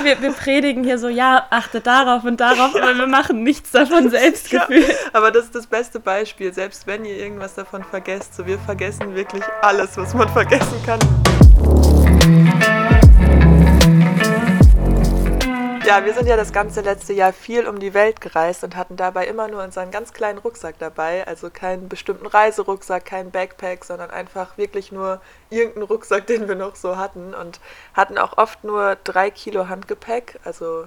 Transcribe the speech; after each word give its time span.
Wir, 0.04 0.20
wir 0.22 0.32
predigen 0.32 0.82
hier 0.82 0.98
so, 0.98 1.08
ja, 1.08 1.46
achtet 1.50 1.86
darauf 1.86 2.24
und 2.24 2.40
darauf, 2.40 2.74
aber 2.74 2.96
wir 2.96 3.06
machen 3.06 3.42
nichts 3.42 3.70
davon 3.70 4.08
selbst. 4.10 4.50
Ja, 4.50 4.66
aber 5.12 5.30
das 5.30 5.46
ist 5.46 5.54
das 5.54 5.66
beste 5.66 6.00
Beispiel. 6.00 6.52
Selbst 6.54 6.86
wenn 6.86 7.04
ihr 7.04 7.16
irgendwas 7.16 7.54
davon 7.54 7.84
vergesst, 7.84 8.34
so 8.34 8.46
wir 8.46 8.58
vergessen 8.58 9.14
wirklich 9.14 9.42
alles, 9.60 9.96
was 9.96 10.14
man 10.14 10.28
vergessen 10.28 10.82
kann. 10.86 11.99
Ja, 15.90 16.04
wir 16.04 16.14
sind 16.14 16.28
ja 16.28 16.36
das 16.36 16.52
ganze 16.52 16.82
letzte 16.82 17.12
Jahr 17.14 17.32
viel 17.32 17.66
um 17.66 17.80
die 17.80 17.94
Welt 17.94 18.20
gereist 18.20 18.62
und 18.62 18.76
hatten 18.76 18.94
dabei 18.94 19.26
immer 19.26 19.48
nur 19.48 19.60
unseren 19.60 19.90
ganz 19.90 20.12
kleinen 20.12 20.38
Rucksack 20.38 20.76
dabei. 20.78 21.26
Also 21.26 21.50
keinen 21.50 21.88
bestimmten 21.88 22.26
Reiserucksack, 22.26 23.04
keinen 23.04 23.32
Backpack, 23.32 23.84
sondern 23.84 24.08
einfach 24.08 24.56
wirklich 24.56 24.92
nur 24.92 25.20
irgendeinen 25.50 25.82
Rucksack, 25.86 26.28
den 26.28 26.46
wir 26.46 26.54
noch 26.54 26.76
so 26.76 26.96
hatten. 26.96 27.34
Und 27.34 27.58
hatten 27.92 28.18
auch 28.18 28.38
oft 28.38 28.62
nur 28.62 28.98
drei 29.02 29.32
Kilo 29.32 29.68
Handgepäck. 29.68 30.38
Also 30.44 30.84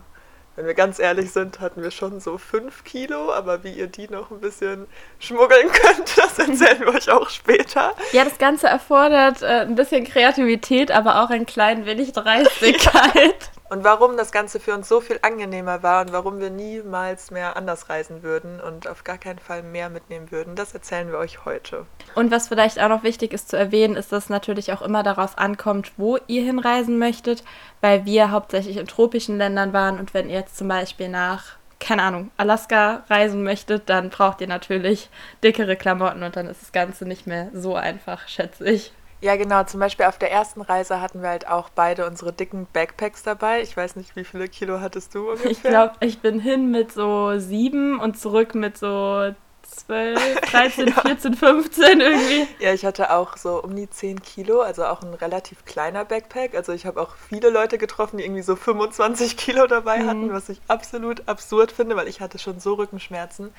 wenn 0.56 0.68
wir 0.68 0.74
ganz 0.74 1.00
ehrlich 1.00 1.34
sind, 1.34 1.60
hatten 1.60 1.84
wir 1.84 1.92
schon 1.92 2.22
so 2.22 2.38
fünf 2.38 2.86
Kilo, 2.86 3.34
aber 3.34 3.66
wie 3.66 3.74
ihr 3.74 3.88
die 3.88 4.08
noch 4.08 4.32
ein 4.32 4.40
bisschen 4.40 4.88
schmuggeln 5.20 5.70
könnt, 5.70 6.14
das 6.18 6.40
erzählen 6.40 6.80
wir 6.80 6.96
euch 6.96 7.12
auch 7.12 7.30
später. 7.30 7.94
Ja, 8.14 8.24
das 8.24 8.38
Ganze 8.38 8.68
erfordert 8.68 9.42
äh, 9.42 9.64
ein 9.64 9.76
bisschen 9.76 10.06
Kreativität, 10.06 10.92
aber 10.92 11.22
auch 11.22 11.30
ein 11.30 11.46
klein 11.46 11.86
wenig 11.86 12.14
Dreistigkeit. 12.14 13.52
Und 13.70 13.84
warum 13.84 14.18
das 14.18 14.32
Ganze 14.32 14.60
für 14.60 14.74
uns 14.74 14.88
so 14.88 15.02
viel 15.02 15.20
angenehmer 15.22 15.82
war 15.84 16.02
und 16.02 16.14
warum 16.14 16.40
wir 16.40 16.50
niemals 16.50 17.32
mehr 17.32 17.56
anders 17.56 17.90
reisen 17.90 18.22
würden 18.22 18.60
und 18.60 18.88
auf 18.88 19.04
gar 19.04 19.18
keinen 19.18 19.40
Fall 19.40 19.64
mehr 19.64 19.90
mitnehmen 19.90 20.32
würden, 20.32 20.56
das 20.56 20.74
erzählen 20.74 21.10
wir 21.10 21.18
euch 21.18 21.46
heute. 21.46 21.86
Und 22.14 22.30
was 22.30 22.50
vielleicht 22.50 22.80
auch 22.80 22.90
noch 22.90 23.04
wichtig 23.04 23.34
ist 23.34 23.50
zu 23.50 23.58
erwähnen, 23.58 23.96
ist, 23.96 24.12
dass 24.12 24.26
es 24.26 24.30
natürlich 24.30 24.74
auch 24.74 24.82
immer 24.82 25.02
darauf 25.02 25.38
ankommt, 25.38 25.94
wo 25.98 26.18
ihr 26.28 26.44
hinreisen 26.44 27.00
möchtet, 27.00 27.44
weil 27.82 28.06
wir 28.06 28.32
hauptsächlich 28.32 28.78
in 28.78 28.86
tropischen 28.86 29.38
Ländern 29.38 29.74
waren 29.74 29.98
und 29.98 30.14
wenn 30.14 30.30
ihr 30.30 30.40
jetzt 30.40 30.58
zum 30.58 30.68
Beispiel 30.68 31.10
nach 31.10 31.58
keine 31.80 32.04
Ahnung, 32.04 32.32
Alaska 32.38 33.04
reisen 33.10 33.44
möchtet, 33.44 33.90
dann 33.90 34.10
braucht 34.10 34.40
ihr 34.40 34.48
natürlich 34.48 35.10
dickere 35.44 35.76
Klamotten 35.76 36.24
und 36.24 36.38
dann 36.38 36.48
ist 36.48 36.62
das 36.62 36.72
Ganze 36.72 37.06
nicht 37.06 37.28
mehr 37.28 37.50
so 37.54 37.76
einfach, 37.76 38.28
schätze 38.30 38.70
ich. 38.70 38.94
Ja, 39.24 39.38
genau. 39.38 39.64
Zum 39.64 39.80
Beispiel 39.80 40.06
auf 40.06 40.18
der 40.18 40.34
ersten 40.34 40.60
Reise 40.60 41.00
hatten 41.00 41.22
wir 41.22 41.30
halt 41.30 41.48
auch 41.48 41.70
beide 41.70 42.06
unsere 42.06 42.34
dicken 42.34 42.68
Backpacks 42.74 43.24
dabei. 43.24 43.62
Ich 43.62 43.78
weiß 43.78 43.96
nicht, 43.96 44.18
wie 44.18 44.26
viele 44.26 44.50
Kilo 44.50 44.82
hattest 44.82 45.16
du 45.16 45.30
ungefähr? 45.30 45.52
Ich 45.52 45.64
glaube, 45.64 45.94
ich 46.02 46.20
bin 46.20 46.42
hin 46.42 46.72
mit 46.72 46.92
so 46.92 47.40
sieben 47.40 48.02
und 48.02 48.20
zurück 48.20 48.54
mit 48.54 48.78
so 48.78 49.34
12, 49.62 50.42
13, 50.42 50.88
ja. 50.90 50.94
14, 50.94 51.34
15 51.36 52.02
irgendwie. 52.02 52.48
Ja, 52.60 52.74
ich 52.74 52.84
hatte 52.84 53.12
auch 53.12 53.38
so 53.38 53.64
um 53.64 53.74
die 53.78 53.90
10 53.90 54.22
Kilo, 54.22 54.60
also 54.60 54.84
auch 54.84 55.02
ein 55.02 55.14
relativ 55.14 55.64
kleiner 55.64 56.04
Backpack. 56.04 56.54
Also 56.54 56.74
ich 56.74 56.86
habe 56.86 57.02
auch 57.02 57.16
viele 57.16 57.50
Leute 57.50 57.78
getroffen, 57.78 58.18
die 58.18 58.26
irgendwie 58.26 58.42
so 58.42 58.58
25 58.58 59.38
Kilo 59.38 59.68
dabei 59.68 60.00
mhm. 60.00 60.10
hatten, 60.10 60.34
was 60.34 60.50
ich 60.50 60.60
absolut 60.68 61.30
absurd 61.30 61.72
finde, 61.72 61.96
weil 61.96 62.10
ich 62.10 62.20
hatte 62.20 62.40
schon 62.40 62.60
so 62.60 62.74
Rückenschmerzen. 62.74 63.54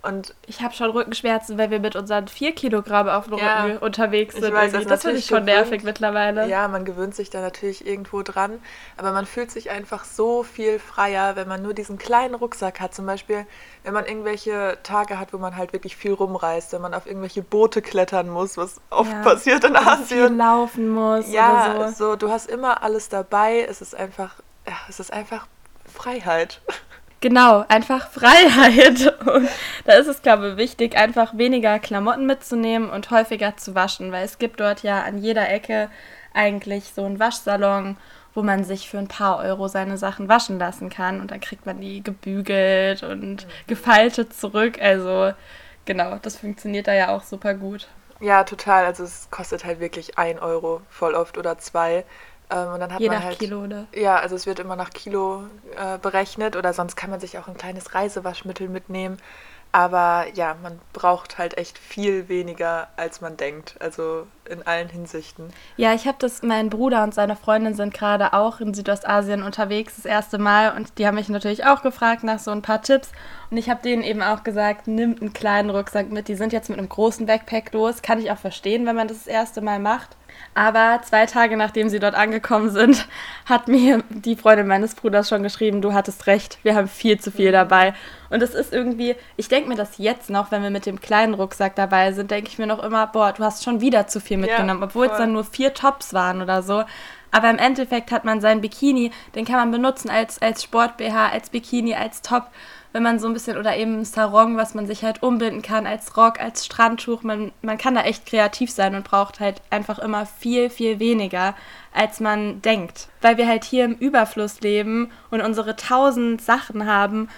Und 0.00 0.32
ich 0.46 0.62
habe 0.62 0.72
schon 0.74 0.90
Rückenschmerzen, 0.90 1.58
weil 1.58 1.70
wir 1.70 1.80
mit 1.80 1.96
unseren 1.96 2.28
4 2.28 2.54
Kilogramm 2.54 3.08
auf 3.08 3.26
dem 3.26 3.38
ja, 3.38 3.64
Rücken 3.64 3.78
unterwegs 3.78 4.36
sind. 4.36 4.54
Weiß, 4.54 4.70
das, 4.70 4.86
das 4.86 5.02
finde 5.02 5.18
ich 5.18 5.26
schon 5.26 5.44
gewöhnt. 5.44 5.56
nervig 5.56 5.82
mittlerweile. 5.82 6.46
Ja, 6.48 6.68
man 6.68 6.84
gewöhnt 6.84 7.16
sich 7.16 7.30
da 7.30 7.40
natürlich 7.40 7.84
irgendwo 7.84 8.22
dran. 8.22 8.60
Aber 8.96 9.10
man 9.12 9.26
fühlt 9.26 9.50
sich 9.50 9.70
einfach 9.70 10.04
so 10.04 10.44
viel 10.44 10.78
freier, 10.78 11.34
wenn 11.34 11.48
man 11.48 11.62
nur 11.62 11.74
diesen 11.74 11.98
kleinen 11.98 12.36
Rucksack 12.36 12.78
hat. 12.78 12.94
Zum 12.94 13.06
Beispiel, 13.06 13.44
wenn 13.82 13.92
man 13.92 14.06
irgendwelche 14.06 14.78
Tage 14.84 15.18
hat, 15.18 15.32
wo 15.32 15.38
man 15.38 15.56
halt 15.56 15.72
wirklich 15.72 15.96
viel 15.96 16.12
rumreist, 16.12 16.72
wenn 16.72 16.80
man 16.80 16.94
auf 16.94 17.06
irgendwelche 17.06 17.42
Boote 17.42 17.82
klettern 17.82 18.28
muss, 18.28 18.56
was 18.56 18.80
oft 18.90 19.10
ja, 19.10 19.22
passiert 19.22 19.64
in 19.64 19.74
Asien. 19.74 20.28
Viel 20.28 20.36
laufen 20.36 20.88
muss 20.90 21.30
ja, 21.32 21.74
oder 21.74 21.88
so. 21.90 22.10
so. 22.10 22.16
Du 22.16 22.30
hast 22.30 22.48
immer 22.48 22.84
alles 22.84 23.08
dabei. 23.08 23.66
Es 23.68 23.80
ist 23.80 23.96
einfach, 23.96 24.36
ja, 24.64 24.74
es 24.88 25.00
ist 25.00 25.12
einfach 25.12 25.48
Freiheit. 25.92 26.60
Genau, 27.20 27.64
einfach 27.68 28.10
Freiheit. 28.10 29.18
Und 29.26 29.48
da 29.84 29.94
ist 29.94 30.06
es, 30.06 30.22
glaube 30.22 30.50
ich, 30.50 30.56
wichtig, 30.56 30.96
einfach 30.96 31.36
weniger 31.36 31.78
Klamotten 31.80 32.26
mitzunehmen 32.26 32.90
und 32.90 33.10
häufiger 33.10 33.56
zu 33.56 33.74
waschen, 33.74 34.12
weil 34.12 34.24
es 34.24 34.38
gibt 34.38 34.60
dort 34.60 34.82
ja 34.84 35.02
an 35.02 35.18
jeder 35.18 35.48
Ecke 35.48 35.90
eigentlich 36.32 36.92
so 36.94 37.04
einen 37.04 37.18
Waschsalon, 37.18 37.96
wo 38.34 38.42
man 38.42 38.62
sich 38.62 38.88
für 38.88 38.98
ein 38.98 39.08
paar 39.08 39.38
Euro 39.38 39.66
seine 39.66 39.98
Sachen 39.98 40.28
waschen 40.28 40.60
lassen 40.60 40.90
kann 40.90 41.20
und 41.20 41.32
dann 41.32 41.40
kriegt 41.40 41.66
man 41.66 41.80
die 41.80 42.04
gebügelt 42.04 43.02
und 43.02 43.48
gefaltet 43.66 44.32
zurück. 44.32 44.80
Also 44.80 45.32
genau, 45.86 46.18
das 46.22 46.36
funktioniert 46.36 46.86
da 46.86 46.94
ja 46.94 47.08
auch 47.08 47.24
super 47.24 47.54
gut. 47.54 47.88
Ja, 48.20 48.44
total. 48.44 48.84
Also 48.84 49.02
es 49.04 49.28
kostet 49.30 49.64
halt 49.64 49.80
wirklich 49.80 50.18
ein 50.18 50.38
Euro 50.38 50.82
voll 50.88 51.14
oft 51.14 51.36
oder 51.38 51.58
zwei. 51.58 52.04
Ähm, 52.50 52.74
und 52.74 52.80
dann 52.80 52.92
hat 52.92 53.00
Je 53.00 53.08
man 53.08 53.18
nach 53.18 53.24
halt, 53.24 53.38
Kilo, 53.38 53.64
oder? 53.64 53.86
Ja, 53.94 54.16
also 54.16 54.34
es 54.36 54.46
wird 54.46 54.58
immer 54.58 54.76
nach 54.76 54.90
Kilo 54.90 55.44
äh, 55.76 55.98
berechnet 55.98 56.56
oder 56.56 56.72
sonst 56.72 56.96
kann 56.96 57.10
man 57.10 57.20
sich 57.20 57.38
auch 57.38 57.48
ein 57.48 57.56
kleines 57.56 57.94
Reisewaschmittel 57.94 58.68
mitnehmen. 58.68 59.18
Aber 59.70 60.26
ja, 60.34 60.56
man 60.62 60.80
braucht 60.94 61.36
halt 61.36 61.58
echt 61.58 61.78
viel 61.78 62.28
weniger, 62.28 62.88
als 62.96 63.20
man 63.20 63.36
denkt. 63.36 63.76
Also 63.80 64.26
in 64.50 64.66
allen 64.66 64.88
Hinsichten. 64.88 65.48
Ja, 65.76 65.94
ich 65.94 66.06
habe 66.06 66.18
das, 66.18 66.42
mein 66.42 66.70
Bruder 66.70 67.02
und 67.04 67.14
seine 67.14 67.36
Freundin 67.36 67.74
sind 67.74 67.94
gerade 67.94 68.32
auch 68.32 68.60
in 68.60 68.74
Südostasien 68.74 69.42
unterwegs, 69.42 69.96
das 69.96 70.04
erste 70.04 70.38
Mal. 70.38 70.74
Und 70.76 70.98
die 70.98 71.06
haben 71.06 71.14
mich 71.14 71.28
natürlich 71.28 71.64
auch 71.64 71.82
gefragt 71.82 72.24
nach 72.24 72.38
so 72.38 72.50
ein 72.50 72.62
paar 72.62 72.82
Tipps. 72.82 73.12
Und 73.50 73.56
ich 73.56 73.70
habe 73.70 73.82
denen 73.82 74.02
eben 74.02 74.22
auch 74.22 74.44
gesagt, 74.44 74.86
nimmt 74.86 75.20
einen 75.20 75.32
kleinen 75.32 75.70
Rucksack 75.70 76.10
mit. 76.10 76.28
Die 76.28 76.34
sind 76.34 76.52
jetzt 76.52 76.68
mit 76.68 76.78
einem 76.78 76.88
großen 76.88 77.26
Backpack 77.26 77.72
los. 77.72 78.02
Kann 78.02 78.20
ich 78.20 78.30
auch 78.30 78.38
verstehen, 78.38 78.86
wenn 78.86 78.96
man 78.96 79.08
das 79.08 79.18
das 79.18 79.26
erste 79.26 79.60
Mal 79.60 79.78
macht. 79.78 80.16
Aber 80.54 81.00
zwei 81.04 81.26
Tage 81.26 81.56
nachdem 81.56 81.88
sie 81.88 82.00
dort 82.00 82.14
angekommen 82.14 82.70
sind, 82.70 83.06
hat 83.46 83.68
mir 83.68 84.02
die 84.08 84.36
Freundin 84.36 84.66
meines 84.66 84.94
Bruders 84.94 85.28
schon 85.28 85.42
geschrieben, 85.42 85.82
du 85.82 85.92
hattest 85.92 86.26
recht, 86.26 86.58
wir 86.62 86.74
haben 86.74 86.88
viel 86.88 87.18
zu 87.20 87.30
viel 87.30 87.52
dabei. 87.52 87.94
Und 88.30 88.42
es 88.42 88.54
ist 88.54 88.72
irgendwie, 88.72 89.14
ich 89.36 89.48
denke 89.48 89.68
mir 89.68 89.76
das 89.76 89.98
jetzt 89.98 90.30
noch, 90.30 90.50
wenn 90.50 90.62
wir 90.62 90.70
mit 90.70 90.86
dem 90.86 91.00
kleinen 91.00 91.34
Rucksack 91.34 91.74
dabei 91.76 92.12
sind, 92.12 92.30
denke 92.30 92.50
ich 92.50 92.58
mir 92.58 92.66
noch 92.66 92.82
immer, 92.82 93.06
boah, 93.06 93.32
du 93.32 93.42
hast 93.42 93.64
schon 93.64 93.80
wieder 93.80 94.06
zu 94.06 94.20
viel 94.20 94.36
mitgenommen, 94.40 94.82
obwohl 94.82 95.06
es 95.06 95.16
dann 95.16 95.32
nur 95.32 95.44
vier 95.44 95.74
Tops 95.74 96.14
waren 96.14 96.42
oder 96.42 96.62
so. 96.62 96.84
Aber 97.30 97.50
im 97.50 97.58
Endeffekt 97.58 98.10
hat 98.10 98.24
man 98.24 98.40
seinen 98.40 98.62
Bikini, 98.62 99.10
den 99.34 99.44
kann 99.44 99.56
man 99.56 99.70
benutzen 99.70 100.08
als, 100.10 100.40
als 100.40 100.62
Sport-BH, 100.62 101.28
als 101.28 101.50
Bikini, 101.50 101.94
als 101.94 102.22
Top 102.22 102.50
wenn 102.92 103.02
man 103.02 103.18
so 103.18 103.26
ein 103.26 103.34
bisschen, 103.34 103.58
oder 103.58 103.76
eben 103.76 104.00
ein 104.00 104.04
Sarong, 104.04 104.56
was 104.56 104.74
man 104.74 104.86
sich 104.86 105.04
halt 105.04 105.22
umbinden 105.22 105.62
kann 105.62 105.86
als 105.86 106.16
Rock, 106.16 106.40
als 106.40 106.64
Strandtuch. 106.64 107.22
Man, 107.22 107.52
man 107.60 107.76
kann 107.76 107.94
da 107.94 108.02
echt 108.02 108.26
kreativ 108.26 108.70
sein 108.70 108.94
und 108.94 109.04
braucht 109.04 109.40
halt 109.40 109.60
einfach 109.70 109.98
immer 109.98 110.24
viel, 110.24 110.70
viel 110.70 110.98
weniger, 110.98 111.54
als 111.92 112.20
man 112.20 112.62
denkt. 112.62 113.08
Weil 113.20 113.36
wir 113.36 113.46
halt 113.46 113.64
hier 113.64 113.84
im 113.84 113.94
Überfluss 113.94 114.60
leben 114.60 115.10
und 115.30 115.42
unsere 115.42 115.76
tausend 115.76 116.40
Sachen 116.40 116.86
haben 116.86 117.28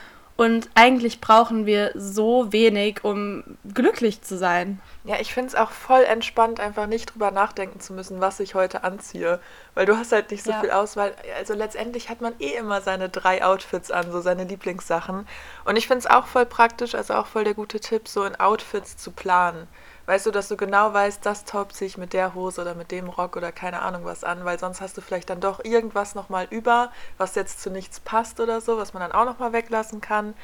und 0.40 0.70
eigentlich 0.72 1.20
brauchen 1.20 1.66
wir 1.66 1.92
so 1.94 2.50
wenig, 2.50 3.04
um 3.04 3.44
glücklich 3.74 4.22
zu 4.22 4.38
sein. 4.38 4.80
Ja, 5.04 5.16
ich 5.20 5.34
finde 5.34 5.48
es 5.48 5.54
auch 5.54 5.70
voll 5.70 6.02
entspannt, 6.04 6.60
einfach 6.60 6.86
nicht 6.86 7.12
drüber 7.12 7.30
nachdenken 7.30 7.78
zu 7.78 7.92
müssen, 7.92 8.22
was 8.22 8.40
ich 8.40 8.54
heute 8.54 8.82
anziehe. 8.82 9.38
Weil 9.74 9.84
du 9.84 9.98
hast 9.98 10.12
halt 10.12 10.30
nicht 10.30 10.42
so 10.42 10.52
ja. 10.52 10.60
viel 10.60 10.70
Auswahl. 10.70 11.12
Also 11.36 11.52
letztendlich 11.52 12.08
hat 12.08 12.22
man 12.22 12.32
eh 12.38 12.54
immer 12.54 12.80
seine 12.80 13.10
drei 13.10 13.44
Outfits 13.44 13.90
an, 13.90 14.10
so 14.10 14.22
seine 14.22 14.44
Lieblingssachen. 14.44 15.28
Und 15.66 15.76
ich 15.76 15.86
finde 15.86 15.98
es 15.98 16.06
auch 16.06 16.26
voll 16.26 16.46
praktisch, 16.46 16.94
also 16.94 17.12
auch 17.12 17.26
voll 17.26 17.44
der 17.44 17.52
gute 17.52 17.78
Tipp, 17.78 18.08
so 18.08 18.24
in 18.24 18.34
Outfits 18.36 18.96
zu 18.96 19.10
planen. 19.10 19.68
Weißt 20.06 20.26
du, 20.26 20.30
dass 20.30 20.48
du 20.48 20.56
genau 20.56 20.92
weißt, 20.92 21.24
das 21.24 21.44
Top 21.44 21.72
ziehe 21.72 21.86
ich 21.86 21.98
mit 21.98 22.12
der 22.12 22.34
Hose 22.34 22.60
oder 22.60 22.74
mit 22.74 22.90
dem 22.90 23.08
Rock 23.08 23.36
oder 23.36 23.52
keine 23.52 23.82
Ahnung 23.82 24.04
was 24.04 24.24
an, 24.24 24.44
weil 24.44 24.58
sonst 24.58 24.80
hast 24.80 24.96
du 24.96 25.00
vielleicht 25.00 25.30
dann 25.30 25.40
doch 25.40 25.64
irgendwas 25.64 26.14
nochmal 26.14 26.46
über, 26.50 26.90
was 27.18 27.34
jetzt 27.34 27.62
zu 27.62 27.70
nichts 27.70 28.00
passt 28.00 28.40
oder 28.40 28.60
so, 28.60 28.76
was 28.76 28.92
man 28.92 29.02
dann 29.02 29.12
auch 29.12 29.24
nochmal 29.24 29.52
weglassen 29.52 30.00
kann. 30.00 30.34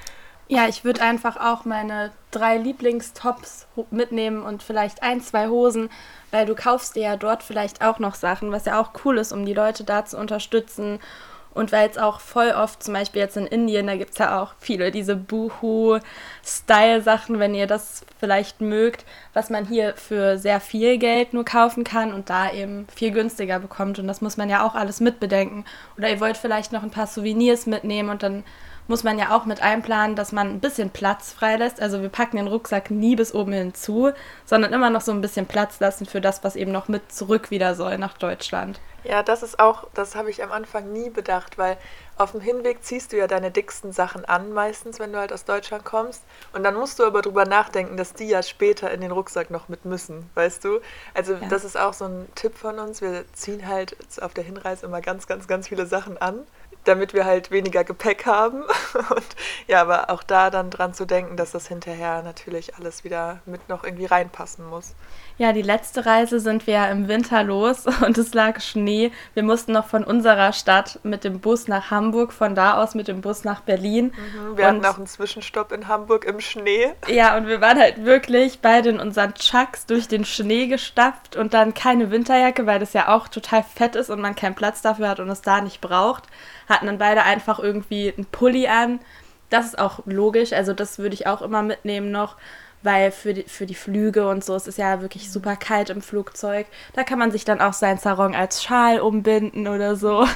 Ja, 0.49 0.69
ich 0.69 0.85
würde 0.85 1.03
einfach 1.03 1.37
auch 1.39 1.65
meine 1.65 2.13
drei 2.31 2.57
Lieblingstops 2.57 3.67
mitnehmen 3.91 4.45
und 4.45 4.63
vielleicht 4.63 5.03
ein, 5.03 5.21
zwei 5.21 5.49
Hosen, 5.49 5.91
weil 6.31 6.47
du 6.47 6.55
kaufst 6.55 6.95
dir 6.95 7.03
ja 7.03 7.17
dort 7.17 7.43
vielleicht 7.43 7.83
auch 7.85 7.99
noch 7.99 8.15
Sachen, 8.15 8.53
was 8.53 8.65
ja 8.65 8.81
auch 8.81 8.93
cool 9.05 9.19
ist, 9.19 9.33
um 9.33 9.45
die 9.45 9.55
Leute 9.55 9.83
da 9.83 10.05
zu 10.05 10.17
unterstützen 10.17 11.01
und 11.57 11.73
weil 11.73 11.89
es 11.89 11.97
auch 11.97 12.21
voll 12.21 12.51
oft, 12.51 12.83
zum 12.83 12.93
Beispiel 12.93 13.23
jetzt 13.23 13.39
in 13.39 13.47
Indien, 13.47 13.87
da 13.87 13.97
gibt 13.97 14.11
es 14.13 14.19
ja 14.19 14.43
auch 14.43 14.53
viele 14.61 14.91
diese 14.91 15.17
Boohoo-Style-Sachen, 15.17 17.39
wenn 17.39 17.55
ihr 17.55 17.67
das 17.67 18.05
vielleicht 18.21 18.61
mögt, 18.61 19.07
was 19.33 19.49
man 19.49 19.65
hier 19.65 19.95
für 19.97 20.37
sehr 20.37 20.61
viel 20.61 20.99
Geld 20.99 21.33
nur 21.33 21.47
kaufen 21.47 21.83
kann 21.83 22.13
und 22.13 22.29
da 22.29 22.53
eben 22.53 22.87
viel 22.95 23.11
günstiger 23.11 23.59
bekommt. 23.59 23.99
Und 23.99 24.07
das 24.07 24.21
muss 24.21 24.37
man 24.37 24.51
ja 24.51 24.67
auch 24.67 24.75
alles 24.75 25.01
mitbedenken. 25.01 25.65
Oder 25.97 26.11
ihr 26.11 26.21
wollt 26.21 26.37
vielleicht 26.37 26.73
noch 26.73 26.83
ein 26.83 26.91
paar 26.91 27.07
Souvenirs 27.07 27.65
mitnehmen 27.65 28.11
und 28.11 28.23
dann 28.23 28.45
muss 28.89 29.05
man 29.05 29.19
ja 29.19 29.37
auch 29.37 29.45
mit 29.45 29.63
einplanen, 29.63 30.17
dass 30.17 30.33
man 30.33 30.49
ein 30.49 30.61
bisschen 30.61 30.91
Platz 30.91 31.33
freilässt. 31.33 31.81
Also 31.81 32.03
wir 32.03 32.09
packen 32.09 32.37
den 32.37 32.49
Rucksack 32.49 32.91
nie 32.91 33.17
bis 33.17 33.35
oben 33.35 33.53
hin 33.53 33.75
zu, 33.75 34.13
sondern 34.45 34.73
immer 34.73 34.91
noch 34.91 35.01
so 35.01 35.13
ein 35.13 35.21
bisschen 35.21 35.47
Platz 35.47 35.81
lassen 35.81 36.07
für 36.07 36.21
das, 36.21 36.45
was 36.45 36.57
eben 36.57 36.73
noch 36.73 36.89
mit 36.89 37.13
zurück 37.13 37.51
wieder 37.51 37.75
soll 37.75 37.99
nach 37.99 38.17
Deutschland. 38.17 38.81
Ja, 39.09 39.23
das 39.23 39.45
ist 39.45 39.61
auch, 39.61 39.87
das 39.95 40.17
habe 40.17 40.31
ich 40.31 40.43
am 40.43 40.51
Anfang 40.51 40.93
nie 40.93 41.11
bedacht, 41.11 41.59
weil 41.59 41.79
auf 42.17 42.33
dem 42.33 42.41
Hinweg 42.41 42.83
ziehst 42.83 43.13
du 43.13 43.17
ja 43.17 43.29
deine 43.29 43.53
dicksten 43.53 43.93
Sachen 43.93 44.25
an, 44.25 44.53
meistens, 44.53 44.99
wenn 44.99 45.13
du 45.13 45.19
halt 45.19 45.33
aus 45.33 45.45
Deutschland 45.45 45.85
kommst. 45.85 46.25
Und 46.53 46.65
dann 46.65 46.75
musst 46.75 46.99
du 46.99 47.05
aber 47.05 47.23
drüber 47.23 47.45
nachdenken, 47.45 47.97
dass 47.97 48.15
die 48.15 48.27
ja 48.27 48.43
später 48.43 48.91
in 48.91 49.01
den 49.01 49.13
Rucksack 49.13 49.51
noch 49.51 49.69
mit 49.69 49.85
müssen, 49.85 50.29
weißt 50.35 50.65
du? 50.65 50.81
Also, 51.15 51.35
ja. 51.35 51.49
das 51.49 51.65
ist 51.65 51.79
auch 51.79 51.93
so 51.93 52.07
ein 52.07 52.27
Tipp 52.35 52.59
von 52.59 52.81
uns. 52.81 53.01
Wir 53.01 53.25
ziehen 53.33 53.69
halt 53.69 53.97
auf 54.21 54.35
der 54.35 54.43
Hinreise 54.43 54.87
immer 54.87 55.01
ganz, 55.01 55.29
ganz, 55.29 55.47
ganz 55.47 55.69
viele 55.69 55.87
Sachen 55.87 56.19
an 56.19 56.41
damit 56.89 57.15
wir 57.15 57.25
halt 57.25 57.51
weniger 57.51 57.85
Gepäck 57.85 58.27
haben. 58.27 58.63
Und 58.95 59.27
ja, 59.67 59.81
aber 59.81 60.11
auch 60.11 60.23
da 60.23 60.51
dann 60.51 60.71
dran 60.71 60.95
zu 60.95 61.05
denken, 61.05 61.37
dass 61.37 61.53
das 61.53 61.69
hinterher 61.69 62.23
natürlich 62.23 62.77
alles 62.77 63.05
wieder 63.05 63.41
mit 63.47 63.69
noch 63.69 63.85
irgendwie 63.85 64.07
reinpassen 64.07 64.67
muss. 64.67 64.95
Ja, 65.39 65.53
die 65.53 65.63
letzte 65.63 66.07
Reise 66.07 66.41
sind 66.41 66.67
wir 66.67 66.75
ja 66.75 66.87
im 66.87 67.09
Winter 67.09 67.43
los 67.43 67.85
und 68.05 68.17
es 68.17 68.33
lag 68.33 68.61
Schnee. 68.61 69.13
Wir 69.35 69.43
mussten 69.43 69.73
noch 69.73 69.87
von 69.87 70.03
unserer 70.03 70.55
Stadt 70.55 70.99
mit 71.03 71.25
dem 71.25 71.41
Bus 71.41 71.69
nach 71.69 71.91
Hamburg, 71.91 72.33
von 72.33 72.55
da 72.55 72.83
aus 72.83 72.95
mit 72.95 73.07
dem 73.07 73.21
Bus 73.21 73.45
nach 73.45 73.61
Berlin. 73.61 74.07
Mhm, 74.07 74.57
wir 74.57 74.65
und, 74.65 74.77
hatten 74.77 74.87
auch 74.87 74.97
einen 74.97 75.07
Zwischenstopp 75.07 75.73
in 75.73 75.89
Hamburg 75.89 76.25
im 76.25 76.41
Schnee. 76.41 76.93
Ja, 77.09 77.37
und 77.37 77.49
wir 77.49 77.61
waren 77.61 77.79
halt 77.79 78.05
wirklich 78.05 78.61
beide 78.61 78.89
in 78.89 78.99
unseren 78.99 79.35
Chucks 79.35 79.85
durch 79.85 80.09
den 80.09 80.25
Schnee 80.25 80.69
gestapft 80.69 81.37
und 81.37 81.53
dann 81.53 81.75
keine 81.75 82.11
Winterjacke, 82.11 82.65
weil 82.65 82.79
das 82.79 82.95
ja 82.95 83.09
auch 83.15 83.29
total 83.29 83.63
fett 83.63 83.95
ist 83.95 84.09
und 84.09 84.21
man 84.21 84.35
keinen 84.35 84.55
Platz 84.55 84.81
dafür 84.81 85.11
hat 85.11 85.21
und 85.21 85.29
es 85.29 85.43
da 85.43 85.61
nicht 85.61 85.83
braucht. 85.83 86.25
Hatten 86.67 86.87
dann 86.87 86.99
beide 86.99 87.25
einfach 87.25 87.59
irgendwie 87.59 88.13
einen 88.17 88.27
Pulli 88.27 88.69
an. 88.69 89.01
Das 89.51 89.67
ist 89.67 89.79
auch 89.79 90.01
logisch, 90.07 90.53
also 90.53 90.73
das 90.73 90.99
würde 90.99 91.15
ich 91.15 91.27
auch 91.27 91.43
immer 91.43 91.63
mitnehmen 91.63 92.11
noch 92.11 92.37
weil 92.83 93.11
für 93.11 93.35
die, 93.35 93.43
für 93.45 93.67
die 93.67 93.75
Flüge 93.75 94.29
und 94.29 94.45
so, 94.45 94.55
es 94.55 94.67
ist 94.67 94.79
ja 94.79 95.01
wirklich 95.01 95.31
super 95.31 95.57
kalt 95.57 95.91
im 95.91 96.03
Flugzeug. 96.03 96.67
Da 96.95 97.05
kann 97.05 97.19
man 97.19 97.31
sich 97.31 97.45
dann 97.45 97.61
auch 97.61 97.73
seinen 97.73 97.99
Sarong 97.99 98.35
als 98.35 98.63
Schal 98.63 99.01
umbinden 99.01 99.67
oder 99.67 99.97
so. 99.97 100.23
Mhm. 100.23 100.29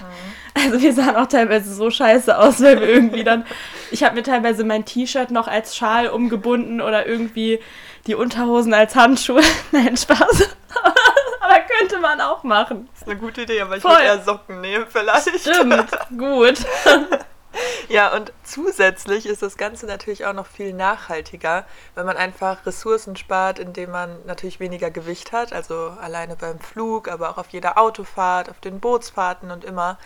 Also 0.54 0.82
wir 0.82 0.92
sahen 0.92 1.16
auch 1.16 1.26
teilweise 1.26 1.72
so 1.72 1.90
scheiße 1.90 2.36
aus, 2.36 2.60
weil 2.60 2.80
wir 2.80 2.88
irgendwie 2.88 3.24
dann, 3.24 3.46
ich 3.90 4.02
habe 4.02 4.16
mir 4.16 4.22
teilweise 4.22 4.64
mein 4.64 4.84
T-Shirt 4.84 5.30
noch 5.30 5.48
als 5.48 5.76
Schal 5.76 6.08
umgebunden 6.08 6.80
oder 6.80 7.06
irgendwie 7.06 7.60
die 8.06 8.14
Unterhosen 8.14 8.74
als 8.74 8.96
Handschuhe. 8.96 9.42
Nein, 9.72 9.96
Spaß. 9.96 10.18
aber 11.40 11.60
könnte 11.78 11.98
man 11.98 12.20
auch 12.20 12.42
machen. 12.42 12.88
Das 12.92 13.02
ist 13.02 13.08
eine 13.08 13.18
gute 13.18 13.42
Idee, 13.42 13.60
aber 13.60 13.76
ich 13.76 13.84
würde 13.84 14.02
eher 14.02 14.22
Socken 14.22 14.60
nehmen 14.60 14.86
vielleicht. 14.88 15.40
Stimmt, 15.40 15.90
gut. 16.16 16.58
Ja, 17.88 18.14
und 18.14 18.32
zusätzlich 18.44 19.26
ist 19.26 19.42
das 19.42 19.56
Ganze 19.56 19.86
natürlich 19.86 20.24
auch 20.24 20.32
noch 20.32 20.46
viel 20.46 20.72
nachhaltiger, 20.72 21.66
wenn 21.94 22.06
man 22.06 22.16
einfach 22.16 22.64
Ressourcen 22.66 23.16
spart, 23.16 23.58
indem 23.58 23.90
man 23.90 24.16
natürlich 24.26 24.60
weniger 24.60 24.90
Gewicht 24.90 25.32
hat, 25.32 25.52
also 25.52 25.90
alleine 26.00 26.36
beim 26.36 26.60
Flug, 26.60 27.08
aber 27.08 27.30
auch 27.30 27.38
auf 27.38 27.48
jeder 27.48 27.78
Autofahrt, 27.78 28.48
auf 28.48 28.60
den 28.60 28.78
Bootsfahrten 28.80 29.50
und 29.50 29.64
immer. 29.64 29.98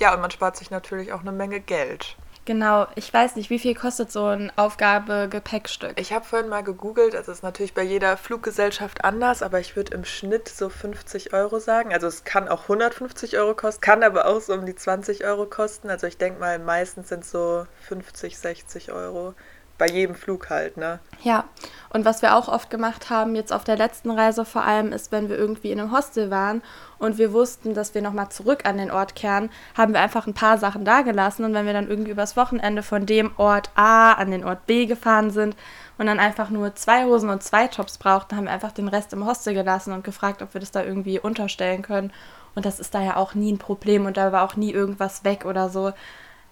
Ja, 0.00 0.14
und 0.14 0.20
man 0.20 0.30
spart 0.30 0.56
sich 0.56 0.70
natürlich 0.70 1.12
auch 1.12 1.20
eine 1.20 1.32
Menge 1.32 1.60
Geld. 1.60 2.16
Genau, 2.46 2.86
ich 2.94 3.12
weiß 3.12 3.34
nicht, 3.34 3.50
wie 3.50 3.58
viel 3.58 3.74
kostet 3.74 4.12
so 4.12 4.26
ein 4.26 4.52
Aufgabe-Gepäckstück? 4.54 6.00
Ich 6.00 6.12
habe 6.12 6.24
vorhin 6.24 6.48
mal 6.48 6.62
gegoogelt, 6.62 7.16
also 7.16 7.32
es 7.32 7.38
ist 7.38 7.42
natürlich 7.42 7.74
bei 7.74 7.82
jeder 7.82 8.16
Fluggesellschaft 8.16 9.04
anders, 9.04 9.42
aber 9.42 9.58
ich 9.58 9.74
würde 9.74 9.94
im 9.94 10.04
Schnitt 10.04 10.48
so 10.48 10.68
50 10.68 11.32
Euro 11.32 11.58
sagen. 11.58 11.92
Also 11.92 12.06
es 12.06 12.22
kann 12.22 12.46
auch 12.46 12.62
150 12.62 13.36
Euro 13.36 13.56
kosten, 13.56 13.80
kann 13.80 14.04
aber 14.04 14.26
auch 14.26 14.40
so 14.40 14.54
um 14.54 14.64
die 14.64 14.76
20 14.76 15.24
Euro 15.24 15.46
kosten. 15.46 15.90
Also 15.90 16.06
ich 16.06 16.18
denke 16.18 16.38
mal, 16.38 16.60
meistens 16.60 17.08
sind 17.08 17.24
so 17.24 17.66
50, 17.88 18.38
60 18.38 18.92
Euro 18.92 19.34
bei 19.78 19.86
jedem 19.86 20.14
Flug 20.14 20.50
halt, 20.50 20.76
ne? 20.76 20.98
Ja, 21.22 21.44
und 21.90 22.04
was 22.04 22.22
wir 22.22 22.36
auch 22.36 22.48
oft 22.48 22.70
gemacht 22.70 23.10
haben, 23.10 23.34
jetzt 23.34 23.52
auf 23.52 23.64
der 23.64 23.76
letzten 23.76 24.10
Reise 24.10 24.44
vor 24.44 24.64
allem, 24.64 24.92
ist, 24.92 25.12
wenn 25.12 25.28
wir 25.28 25.38
irgendwie 25.38 25.70
in 25.70 25.80
einem 25.80 25.92
Hostel 25.92 26.30
waren 26.30 26.62
und 26.98 27.18
wir 27.18 27.32
wussten, 27.32 27.74
dass 27.74 27.94
wir 27.94 28.02
nochmal 28.02 28.28
zurück 28.28 28.64
an 28.64 28.78
den 28.78 28.90
Ort 28.90 29.14
kehren, 29.14 29.50
haben 29.76 29.92
wir 29.92 30.00
einfach 30.00 30.26
ein 30.26 30.34
paar 30.34 30.58
Sachen 30.58 30.84
da 30.84 31.02
gelassen 31.02 31.44
und 31.44 31.54
wenn 31.54 31.66
wir 31.66 31.72
dann 31.72 31.88
irgendwie 31.88 32.10
übers 32.10 32.36
Wochenende 32.36 32.82
von 32.82 33.06
dem 33.06 33.32
Ort 33.36 33.70
A 33.74 34.12
an 34.12 34.30
den 34.30 34.44
Ort 34.44 34.66
B 34.66 34.86
gefahren 34.86 35.30
sind 35.30 35.56
und 35.98 36.06
dann 36.06 36.20
einfach 36.20 36.50
nur 36.50 36.74
zwei 36.74 37.04
Hosen 37.04 37.30
und 37.30 37.42
zwei 37.42 37.66
Tops 37.66 37.98
brauchten, 37.98 38.36
haben 38.36 38.44
wir 38.44 38.52
einfach 38.52 38.72
den 38.72 38.88
Rest 38.88 39.12
im 39.12 39.26
Hostel 39.26 39.54
gelassen 39.54 39.92
und 39.92 40.04
gefragt, 40.04 40.42
ob 40.42 40.54
wir 40.54 40.60
das 40.60 40.72
da 40.72 40.82
irgendwie 40.82 41.18
unterstellen 41.18 41.82
können. 41.82 42.12
Und 42.54 42.64
das 42.64 42.80
ist 42.80 42.94
da 42.94 43.02
ja 43.02 43.16
auch 43.16 43.34
nie 43.34 43.52
ein 43.52 43.58
Problem 43.58 44.06
und 44.06 44.16
da 44.16 44.32
war 44.32 44.42
auch 44.42 44.56
nie 44.56 44.72
irgendwas 44.72 45.24
weg 45.24 45.44
oder 45.44 45.68
so. 45.68 45.92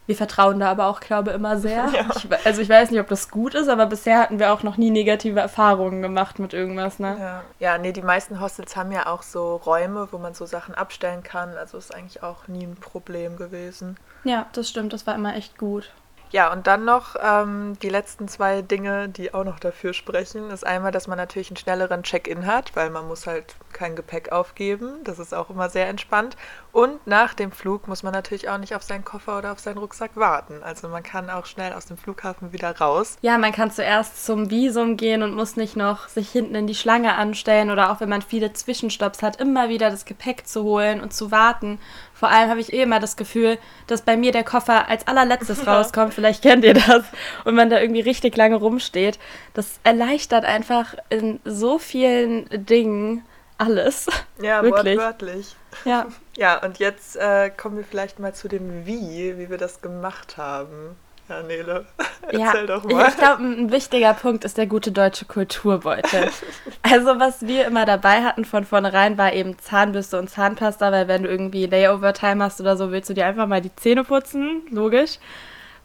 Wir 0.07 0.17
vertrauen 0.17 0.61
da 0.61 0.71
aber 0.71 0.87
auch, 0.87 1.01
glaube 1.01 1.31
ich, 1.31 1.37
immer 1.37 1.59
sehr. 1.59 1.89
Ja. 1.95 2.07
Ich, 2.17 2.47
also 2.47 2.61
ich 2.61 2.69
weiß 2.69 2.91
nicht, 2.91 3.01
ob 3.01 3.09
das 3.09 3.31
gut 3.31 3.55
ist, 3.55 3.69
aber 3.69 3.87
bisher 3.87 4.19
hatten 4.19 4.39
wir 4.39 4.53
auch 4.53 4.63
noch 4.63 4.77
nie 4.77 4.91
negative 4.91 5.39
Erfahrungen 5.39 6.03
gemacht 6.03 6.39
mit 6.39 6.53
irgendwas, 6.53 6.99
ne? 6.99 7.17
Ja, 7.21 7.43
ja 7.61 7.79
nee, 7.79 7.93
die 7.93 8.03
meisten 8.03 8.41
Hostels 8.41 8.75
haben 8.75 8.91
ja 8.91 9.07
auch 9.07 9.23
so 9.23 9.57
Räume, 9.57 10.09
wo 10.11 10.19
man 10.19 10.35
so 10.35 10.45
Sachen 10.45 10.75
abstellen 10.75 11.23
kann. 11.23 11.57
Also 11.57 11.79
ist 11.79 11.95
eigentlich 11.95 12.23
auch 12.23 12.49
nie 12.49 12.65
ein 12.65 12.75
Problem 12.75 13.37
gewesen. 13.37 13.97
Ja, 14.25 14.47
das 14.53 14.69
stimmt, 14.69 14.93
das 14.93 15.07
war 15.07 15.15
immer 15.15 15.37
echt 15.37 15.57
gut. 15.57 15.93
Ja, 16.35 16.53
und 16.53 16.67
dann 16.67 16.85
noch 16.85 17.15
ähm, 17.23 17.79
die 17.81 17.89
letzten 17.89 18.27
zwei 18.27 18.61
Dinge, 18.61 19.09
die 19.09 19.33
auch 19.33 19.45
noch 19.45 19.61
dafür 19.61 19.93
sprechen, 19.93 20.51
ist 20.51 20.67
einmal, 20.67 20.91
dass 20.91 21.07
man 21.07 21.17
natürlich 21.17 21.51
einen 21.51 21.57
schnelleren 21.57 22.03
Check-in 22.03 22.45
hat, 22.45 22.75
weil 22.75 22.91
man 22.91 23.07
muss 23.07 23.29
halt 23.29 23.55
kein 23.73 23.95
Gepäck 23.95 24.33
aufgeben. 24.33 24.95
Das 25.05 25.21
ist 25.21 25.33
auch 25.33 25.49
immer 25.49 25.71
sehr 25.71 25.87
entspannt. 25.87 26.37
Und 26.75 27.07
nach 27.07 27.35
dem 27.35 27.53
Flug 27.53 27.87
muss 27.87 28.03
man 28.03 28.13
natürlich 28.13 28.49
auch 28.49 28.59
nicht 28.59 28.75
auf 28.75 28.83
seinen 28.83 29.05
Koffer 29.05 29.39
oder 29.39 29.53
auf 29.53 29.61
seinen 29.61 29.79
Rucksack 29.79 30.17
warten. 30.17 30.61
Also 30.65 30.89
man 30.89 31.05
kann 31.05 31.31
auch 31.31 31.47
schnell 31.47 31.73
aus 31.73 31.87
dem 31.87 31.97
Flughafen 31.97 32.53
wieder 32.53 32.77
raus. 32.77 33.17
Ja, 33.23 33.39
man 33.39 33.53
kann 33.53 33.71
zuerst 33.71 34.27
zum 34.27 34.51
Visum 34.51 34.97
gehen 34.97 35.23
und 35.23 35.37
muss 35.37 35.55
nicht 35.55 35.77
noch 35.77 36.09
sich 36.09 36.29
hinten 36.31 36.57
in 36.57 36.67
die 36.67 36.75
Schlange 36.75 37.15
anstellen 37.15 37.71
oder 37.71 37.93
auch 37.93 38.01
wenn 38.01 38.09
man 38.09 38.23
viele 38.23 38.55
Zwischenstopps 38.55 39.23
hat, 39.23 39.41
immer 39.41 39.69
wieder 39.69 39.89
das 39.89 40.05
Gepäck 40.05 40.49
zu 40.49 40.65
holen 40.65 41.01
und 41.01 41.15
zu 41.15 41.31
warten. 41.31 41.79
Vor 42.13 42.29
allem 42.29 42.51
habe 42.51 42.59
ich 42.59 42.73
eh 42.73 42.83
immer 42.83 42.99
das 42.99 43.15
Gefühl, 43.17 43.57
dass 43.87 44.03
bei 44.03 44.17
mir 44.17 44.33
der 44.33 44.43
Koffer 44.43 44.89
als 44.89 45.07
allerletztes 45.07 45.67
rauskommt. 45.69 46.13
Vielleicht 46.13 46.43
kennt 46.43 46.65
ihr 46.65 46.75
das. 46.75 47.05
Und 47.45 47.55
man 47.55 47.71
da 47.71 47.81
irgendwie 47.81 48.01
richtig 48.01 48.37
lange 48.37 48.57
rumsteht. 48.57 49.21
Das 49.53 49.79
erleichtert 49.85 50.45
einfach 50.45 50.97
in 51.09 51.39
so 51.45 51.79
vielen 51.79 52.49
Dingen 52.51 53.23
alles. 53.59 54.07
Ja, 54.41 54.63
Wirklich. 54.63 54.97
wortwörtlich. 54.99 55.57
Ja. 55.85 56.07
Ja, 56.37 56.61
und 56.65 56.81
jetzt 56.81 57.15
äh, 57.15 57.49
kommen 57.49 57.77
wir 57.77 57.85
vielleicht 57.85 58.19
mal 58.19 58.35
zu 58.35 58.49
dem 58.49 58.85
Wie, 58.87 59.39
wie 59.39 59.51
wir 59.51 59.57
das 59.57 59.81
gemacht 59.81 60.37
haben. 60.37 60.97
Ja, 61.29 61.43
Nele, 61.43 61.87
erzähl 62.23 62.41
ja, 62.41 62.67
doch 62.67 62.83
mal. 62.83 63.09
Ich 63.09 63.17
glaube, 63.17 63.45
ein 63.45 63.71
wichtiger 63.71 64.13
Punkt 64.15 64.45
ist 64.45 64.59
der 64.59 64.67
gute 64.67 64.91
deutsche 64.91 65.27
Kulturbeutel. 65.27 66.29
also, 66.83 67.21
was 67.21 67.47
wir 67.47 67.67
immer 67.67 67.87
dabei 67.87 68.25
hatten 68.25 68.45
von 68.45 68.65
vornherein, 68.65 69.17
war 69.17 69.33
eben 69.33 69.57
Zahnbürste 69.59 70.19
und 70.19 70.29
Zahnpasta, 70.29 70.91
weil 70.91 71.07
wenn 71.07 71.23
du 71.23 71.31
irgendwie 71.31 71.67
Layover-Time 71.67 72.43
hast 72.43 72.61
oder 72.61 72.77
so, 72.77 72.91
willst 72.91 73.09
du 73.09 73.15
dir 73.15 73.27
einfach 73.27 73.47
mal 73.47 73.63
die 73.63 73.75
Zähne 73.77 74.03
putzen, 74.03 74.63
logisch. 74.71 75.19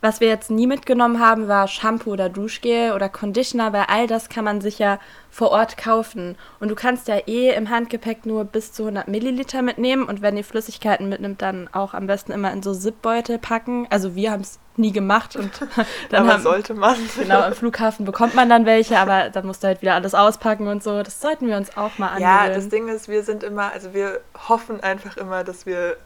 Was 0.01 0.21
wir 0.21 0.29
jetzt 0.29 0.49
nie 0.49 0.65
mitgenommen 0.65 1.19
haben, 1.19 1.49
war 1.49 1.67
Shampoo 1.67 2.11
oder 2.11 2.29
Duschgel 2.29 2.93
oder 2.93 3.09
Conditioner, 3.09 3.73
weil 3.73 3.85
all 3.89 4.07
das 4.07 4.29
kann 4.29 4.45
man 4.45 4.61
sich 4.61 4.79
ja 4.79 4.97
vor 5.29 5.51
Ort 5.51 5.77
kaufen. 5.77 6.37
Und 6.61 6.69
du 6.69 6.75
kannst 6.75 7.09
ja 7.09 7.17
eh 7.27 7.53
im 7.53 7.69
Handgepäck 7.69 8.25
nur 8.25 8.45
bis 8.45 8.71
zu 8.71 8.83
100 8.83 9.09
Milliliter 9.09 9.61
mitnehmen. 9.61 10.05
Und 10.05 10.21
wenn 10.21 10.37
ihr 10.37 10.45
Flüssigkeiten 10.45 11.09
mitnimmt, 11.09 11.41
dann 11.41 11.67
auch 11.73 11.93
am 11.93 12.07
besten 12.07 12.31
immer 12.31 12.51
in 12.53 12.63
so 12.63 12.73
Zipbeutel 12.73 13.39
packen. 13.39 13.87
Also 13.89 14.15
wir 14.15 14.31
haben 14.31 14.41
es 14.41 14.59
nie 14.77 14.93
gemacht 14.93 15.35
und 15.35 15.51
dann 16.09 16.31
haben, 16.31 16.41
sollte 16.41 16.73
man. 16.73 16.95
Genau, 17.17 17.45
im 17.45 17.53
Flughafen 17.53 18.05
bekommt 18.05 18.35
man 18.35 18.47
dann 18.47 18.65
welche, 18.65 18.97
aber 18.97 19.29
dann 19.29 19.45
musst 19.45 19.63
du 19.63 19.67
halt 19.67 19.81
wieder 19.81 19.95
alles 19.95 20.15
auspacken 20.15 20.67
und 20.67 20.81
so. 20.81 21.03
Das 21.03 21.19
sollten 21.19 21.47
wir 21.47 21.57
uns 21.57 21.75
auch 21.75 21.97
mal 21.97 22.07
angewöhnen. 22.07 22.47
Ja, 22.47 22.53
das 22.53 22.69
Ding 22.69 22.87
ist, 22.87 23.09
wir 23.09 23.23
sind 23.23 23.43
immer, 23.43 23.73
also 23.73 23.93
wir 23.93 24.21
hoffen 24.47 24.79
einfach 24.81 25.17
immer, 25.17 25.43
dass 25.43 25.65
wir 25.65 25.97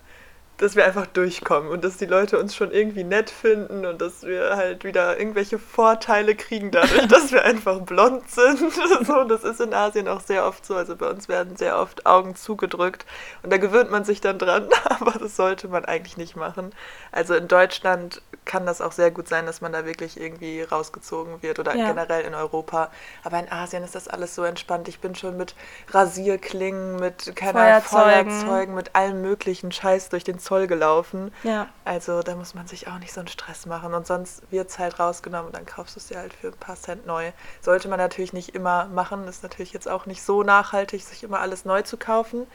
dass 0.64 0.78
wir 0.78 0.86
einfach 0.86 1.08
durchkommen 1.08 1.70
und 1.70 1.84
dass 1.84 1.98
die 1.98 2.06
Leute 2.06 2.40
uns 2.40 2.56
schon 2.56 2.72
irgendwie 2.72 3.04
nett 3.04 3.30
finden 3.30 3.86
und 3.86 4.02
dass 4.02 4.24
wir 4.24 4.56
halt 4.56 4.86
wieder 4.86 5.20
irgendwelche 5.20 5.60
Vorteile 5.60 6.36
kriegen 6.36 6.72
dadurch, 6.72 7.06
dass 7.10 7.34
wir 7.34 7.44
einfach 7.44 7.82
blond 7.82 8.30
sind. 8.30 8.72
so, 9.06 9.26
das 9.26 9.44
ist 9.44 9.60
in 9.60 9.74
Asien 9.74 10.08
auch 10.08 10.22
sehr 10.22 10.46
oft 10.46 10.66
so. 10.66 10.76
Also 10.76 10.96
bei 10.96 11.10
uns 11.10 11.28
werden 11.28 11.58
sehr 11.58 11.78
oft 11.78 12.06
Augen 12.06 12.36
zugedrückt 12.36 13.06
und 13.44 13.52
da 13.52 13.58
gewöhnt 13.58 13.92
man 13.92 14.06
sich 14.06 14.22
dann 14.22 14.40
dran, 14.40 14.70
aber 14.86 15.12
das 15.20 15.36
sollte 15.36 15.68
man 15.68 15.84
eigentlich 15.84 16.16
nicht 16.16 16.38
machen. 16.38 16.74
Also 17.12 17.36
in 17.36 17.50
Deutschland 17.50 18.22
kann 18.46 18.66
das 18.66 18.80
auch 18.80 18.94
sehr 18.94 19.12
gut 19.12 19.28
sein, 19.28 19.46
dass 19.46 19.60
man 19.60 19.74
da 19.74 19.86
wirklich 19.86 20.20
irgendwie 20.20 20.62
rausgezogen 20.62 21.44
wird 21.44 21.60
oder 21.60 21.76
ja. 21.76 21.88
generell 21.88 22.24
in 22.24 22.34
Europa. 22.34 22.90
Aber 23.24 23.40
in 23.40 23.52
Asien 23.52 23.84
ist 23.84 23.96
das 23.96 24.08
alles 24.08 24.34
so 24.36 24.44
entspannt. 24.44 24.88
Ich 24.88 25.00
bin 25.00 25.16
schon 25.16 25.36
mit 25.36 25.56
Rasierklingen, 25.92 26.98
mit 26.98 27.36
keine 27.36 27.54
Feuerzeugen. 27.60 28.32
Feuerzeugen, 28.32 28.76
mit 28.76 28.96
allem 28.96 29.22
möglichen 29.22 29.72
Scheiß 29.72 30.10
durch 30.10 30.24
den 30.24 30.40
Zoll 30.40 30.53
gelaufen. 30.68 31.32
Ja. 31.44 31.68
Also 31.86 32.22
da 32.22 32.36
muss 32.36 32.54
man 32.54 32.68
sich 32.68 32.88
auch 32.88 33.00
nicht 33.00 33.14
so 33.14 33.20
einen 33.20 33.28
Stress 33.28 33.66
machen. 33.66 33.94
Und 33.94 34.08
sonst 34.08 34.44
wird 34.52 34.70
es 34.70 34.80
halt 34.80 35.00
rausgenommen 35.00 35.48
und 35.48 35.56
dann 35.56 35.66
kaufst 35.66 35.96
du 35.96 36.00
es 36.00 36.08
dir 36.08 36.18
halt 36.18 36.34
für 36.34 36.48
ein 36.48 36.58
paar 36.58 36.76
Cent 36.76 37.06
neu. 37.06 37.32
Sollte 37.62 37.88
man 37.88 38.00
natürlich 38.00 38.34
nicht 38.34 38.56
immer 38.56 38.86
machen. 38.86 39.28
Ist 39.28 39.44
natürlich 39.44 39.74
jetzt 39.74 39.90
auch 39.90 40.06
nicht 40.06 40.24
so 40.24 40.44
nachhaltig, 40.44 41.04
sich 41.04 41.24
immer 41.24 41.40
alles 41.40 41.66
neu 41.66 41.82
zu 41.82 41.98
kaufen. 41.98 42.48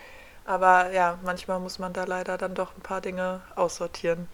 Aber 0.44 0.90
ja, 0.92 1.18
manchmal 1.24 1.60
muss 1.60 1.78
man 1.78 1.92
da 1.92 2.04
leider 2.04 2.38
dann 2.38 2.54
doch 2.54 2.74
ein 2.76 2.80
paar 2.80 3.00
Dinge 3.00 3.42
aussortieren. 3.54 4.28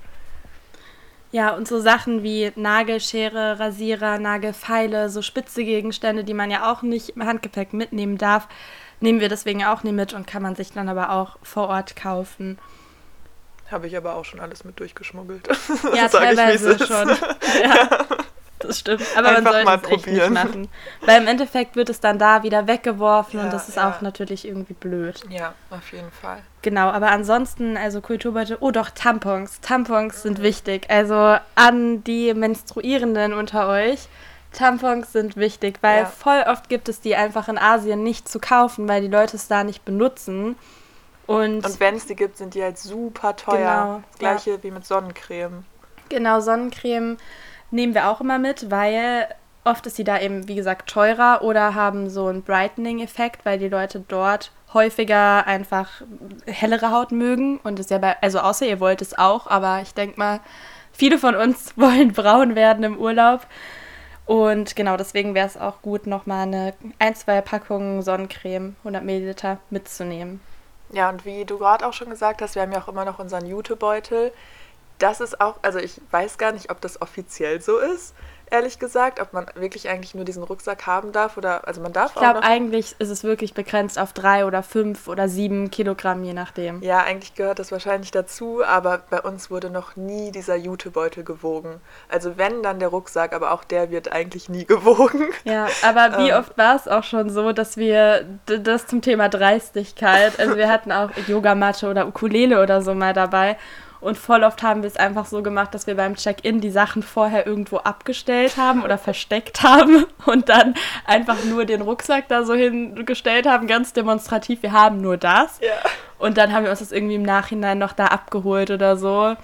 Ja, 1.34 1.52
und 1.56 1.66
so 1.66 1.80
Sachen 1.80 2.22
wie 2.22 2.52
Nagelschere, 2.54 3.58
Rasierer, 3.58 4.20
Nagelfeile, 4.20 5.10
so 5.10 5.20
spitze 5.20 5.64
Gegenstände, 5.64 6.22
die 6.22 6.32
man 6.32 6.48
ja 6.48 6.70
auch 6.70 6.82
nicht 6.82 7.16
im 7.16 7.26
Handgepäck 7.26 7.72
mitnehmen 7.72 8.18
darf, 8.18 8.46
nehmen 9.00 9.18
wir 9.18 9.28
deswegen 9.28 9.64
auch 9.64 9.82
nicht 9.82 9.94
mit 9.94 10.12
und 10.12 10.28
kann 10.28 10.42
man 10.42 10.54
sich 10.54 10.70
dann 10.70 10.88
aber 10.88 11.10
auch 11.10 11.36
vor 11.42 11.68
Ort 11.68 11.96
kaufen. 11.96 12.60
Habe 13.74 13.88
ich 13.88 13.96
aber 13.96 14.14
auch 14.14 14.24
schon 14.24 14.38
alles 14.38 14.62
mit 14.62 14.78
durchgeschmuggelt. 14.78 15.48
Ja, 15.96 16.06
teilweise 16.08 16.78
schon. 16.78 17.08
Ja. 17.60 18.06
Das 18.60 18.78
stimmt. 18.78 19.02
Aber 19.16 19.30
Einfach 19.30 19.52
man 19.52 19.64
sollte 19.64 19.86
es 19.86 19.90
echt 19.90 20.06
nicht 20.06 20.30
machen. 20.30 20.68
Weil 21.04 21.20
im 21.20 21.26
Endeffekt 21.26 21.74
wird 21.74 21.90
es 21.90 21.98
dann 21.98 22.20
da 22.20 22.44
wieder 22.44 22.68
weggeworfen 22.68 23.40
ja, 23.40 23.44
und 23.44 23.52
das 23.52 23.68
ist 23.68 23.76
ja. 23.76 23.90
auch 23.90 24.00
natürlich 24.00 24.46
irgendwie 24.46 24.74
blöd. 24.74 25.22
Ja, 25.28 25.54
auf 25.70 25.92
jeden 25.92 26.12
Fall. 26.12 26.38
Genau, 26.62 26.88
aber 26.88 27.10
ansonsten, 27.10 27.76
also 27.76 28.00
Kulturbeutel, 28.00 28.58
oh 28.60 28.70
doch, 28.70 28.90
Tampons. 28.90 29.60
Tampons 29.60 30.22
sind 30.22 30.40
wichtig. 30.40 30.86
Also 30.88 31.36
an 31.56 32.04
die 32.04 32.32
Menstruierenden 32.32 33.34
unter 33.34 33.68
euch. 33.68 34.06
Tampons 34.52 35.12
sind 35.12 35.36
wichtig, 35.36 35.78
weil 35.80 36.02
ja. 36.02 36.06
voll 36.06 36.44
oft 36.46 36.68
gibt 36.68 36.88
es 36.88 37.00
die 37.00 37.16
einfach 37.16 37.48
in 37.48 37.58
Asien 37.58 38.04
nicht 38.04 38.28
zu 38.28 38.38
kaufen, 38.38 38.86
weil 38.86 39.02
die 39.02 39.08
Leute 39.08 39.36
es 39.36 39.48
da 39.48 39.64
nicht 39.64 39.84
benutzen. 39.84 40.54
Und, 41.26 41.64
und 41.64 41.80
wenn 41.80 41.96
es 41.96 42.06
die 42.06 42.16
gibt, 42.16 42.36
sind 42.36 42.54
die 42.54 42.62
halt 42.62 42.78
super 42.78 43.34
teuer. 43.36 43.56
Genau, 43.58 44.02
Gleiche 44.18 44.50
ja. 44.52 44.62
wie 44.62 44.70
mit 44.70 44.84
Sonnencreme. 44.86 45.64
Genau, 46.08 46.40
Sonnencreme 46.40 47.16
nehmen 47.70 47.94
wir 47.94 48.08
auch 48.08 48.20
immer 48.20 48.38
mit, 48.38 48.70
weil 48.70 49.28
oft 49.64 49.86
ist 49.86 49.96
sie 49.96 50.04
da 50.04 50.20
eben, 50.20 50.46
wie 50.48 50.54
gesagt, 50.54 50.88
teurer 50.90 51.42
oder 51.42 51.74
haben 51.74 52.10
so 52.10 52.26
einen 52.26 52.42
Brightening-Effekt, 52.42 53.44
weil 53.44 53.58
die 53.58 53.68
Leute 53.68 54.04
dort 54.06 54.52
häufiger 54.74 55.46
einfach 55.46 56.02
hellere 56.46 56.90
Haut 56.90 57.12
mögen. 57.12 57.58
Und 57.58 57.80
ist 57.80 57.90
ja 57.90 57.98
bei, 57.98 58.16
also 58.20 58.40
außer 58.40 58.66
ihr 58.66 58.80
wollt 58.80 59.00
es 59.00 59.16
auch, 59.16 59.46
aber 59.46 59.80
ich 59.80 59.94
denke 59.94 60.18
mal, 60.18 60.40
viele 60.92 61.18
von 61.18 61.34
uns 61.34 61.72
wollen 61.76 62.12
braun 62.12 62.54
werden 62.54 62.84
im 62.84 62.98
Urlaub. 62.98 63.46
Und 64.26 64.74
genau 64.76 64.96
deswegen 64.96 65.34
wäre 65.34 65.46
es 65.46 65.56
auch 65.56 65.82
gut, 65.82 66.06
nochmal 66.06 66.46
eine 66.46 66.74
ein, 66.98 67.14
zwei 67.14 67.40
Packungen 67.40 68.02
Sonnencreme, 68.02 68.76
100 68.80 69.04
Milliliter, 69.04 69.58
mitzunehmen. 69.70 70.40
Ja, 70.94 71.08
und 71.10 71.24
wie 71.24 71.44
du 71.44 71.58
gerade 71.58 71.84
auch 71.86 71.92
schon 71.92 72.08
gesagt 72.08 72.40
hast, 72.40 72.54
wir 72.54 72.62
haben 72.62 72.70
ja 72.70 72.80
auch 72.80 72.86
immer 72.88 73.04
noch 73.04 73.18
unseren 73.18 73.46
Jutebeutel. 73.46 74.32
Das 74.98 75.20
ist 75.20 75.40
auch, 75.40 75.56
also 75.62 75.80
ich 75.80 76.00
weiß 76.12 76.38
gar 76.38 76.52
nicht, 76.52 76.70
ob 76.70 76.80
das 76.80 77.02
offiziell 77.02 77.60
so 77.60 77.78
ist, 77.78 78.14
ehrlich 78.54 78.78
gesagt, 78.78 79.20
ob 79.20 79.32
man 79.32 79.46
wirklich 79.56 79.88
eigentlich 79.88 80.14
nur 80.14 80.24
diesen 80.24 80.44
Rucksack 80.44 80.86
haben 80.86 81.10
darf 81.10 81.36
oder 81.36 81.66
also 81.66 81.80
man 81.80 81.92
darf 81.92 82.12
ich 82.14 82.20
glaube 82.20 82.42
eigentlich 82.44 82.94
ist 83.00 83.10
es 83.10 83.24
wirklich 83.24 83.52
begrenzt 83.52 83.98
auf 83.98 84.12
drei 84.12 84.46
oder 84.46 84.62
fünf 84.62 85.08
oder 85.08 85.28
sieben 85.28 85.70
Kilogramm 85.70 86.22
je 86.22 86.34
nachdem. 86.34 86.80
Ja, 86.80 87.00
eigentlich 87.00 87.34
gehört 87.34 87.58
das 87.58 87.72
wahrscheinlich 87.72 88.12
dazu, 88.12 88.64
aber 88.64 89.02
bei 89.10 89.20
uns 89.20 89.50
wurde 89.50 89.70
noch 89.70 89.96
nie 89.96 90.30
dieser 90.30 90.54
Jutebeutel 90.54 91.24
gewogen. 91.24 91.80
Also 92.08 92.38
wenn 92.38 92.62
dann 92.62 92.78
der 92.78 92.88
Rucksack, 92.88 93.34
aber 93.34 93.50
auch 93.50 93.64
der 93.64 93.90
wird 93.90 94.12
eigentlich 94.12 94.48
nie 94.48 94.64
gewogen. 94.74 95.30
Ja, 95.42 95.66
aber 95.82 96.18
wie 96.18 96.30
ähm. 96.30 96.38
oft 96.38 96.56
war 96.56 96.76
es 96.76 96.86
auch 96.86 97.02
schon 97.02 97.30
so, 97.30 97.52
dass 97.52 97.76
wir 97.76 98.24
das 98.46 98.86
zum 98.86 99.02
Thema 99.02 99.28
Dreistigkeit, 99.28 100.38
also 100.38 100.56
wir 100.56 100.68
hatten 100.68 100.92
auch 100.92 101.10
Yogamatte 101.26 101.88
oder 101.88 102.06
Ukulele 102.06 102.62
oder 102.62 102.82
so 102.82 102.94
mal 102.94 103.12
dabei 103.12 103.56
und 104.04 104.18
voll 104.18 104.44
oft 104.44 104.62
haben 104.62 104.82
wir 104.82 104.86
es 104.86 104.96
einfach 104.96 105.24
so 105.24 105.42
gemacht, 105.42 105.74
dass 105.74 105.86
wir 105.86 105.96
beim 105.96 106.14
Check-in 106.14 106.60
die 106.60 106.70
Sachen 106.70 107.02
vorher 107.02 107.46
irgendwo 107.46 107.78
abgestellt 107.78 108.58
haben 108.58 108.84
oder 108.84 108.98
versteckt 108.98 109.62
haben 109.62 110.04
und 110.26 110.50
dann 110.50 110.74
einfach 111.06 111.42
nur 111.44 111.64
den 111.64 111.80
Rucksack 111.80 112.28
da 112.28 112.44
so 112.44 112.52
hingestellt 112.52 113.46
haben, 113.46 113.66
ganz 113.66 113.94
demonstrativ, 113.94 114.62
wir 114.62 114.72
haben 114.72 115.00
nur 115.00 115.16
das. 115.16 115.58
Ja. 115.60 115.72
Und 116.18 116.36
dann 116.36 116.52
haben 116.52 116.64
wir 116.64 116.70
uns 116.70 116.80
das 116.80 116.92
irgendwie 116.92 117.14
im 117.14 117.22
Nachhinein 117.22 117.78
noch 117.78 117.94
da 117.94 118.08
abgeholt 118.08 118.70
oder 118.70 118.98
so. 118.98 119.36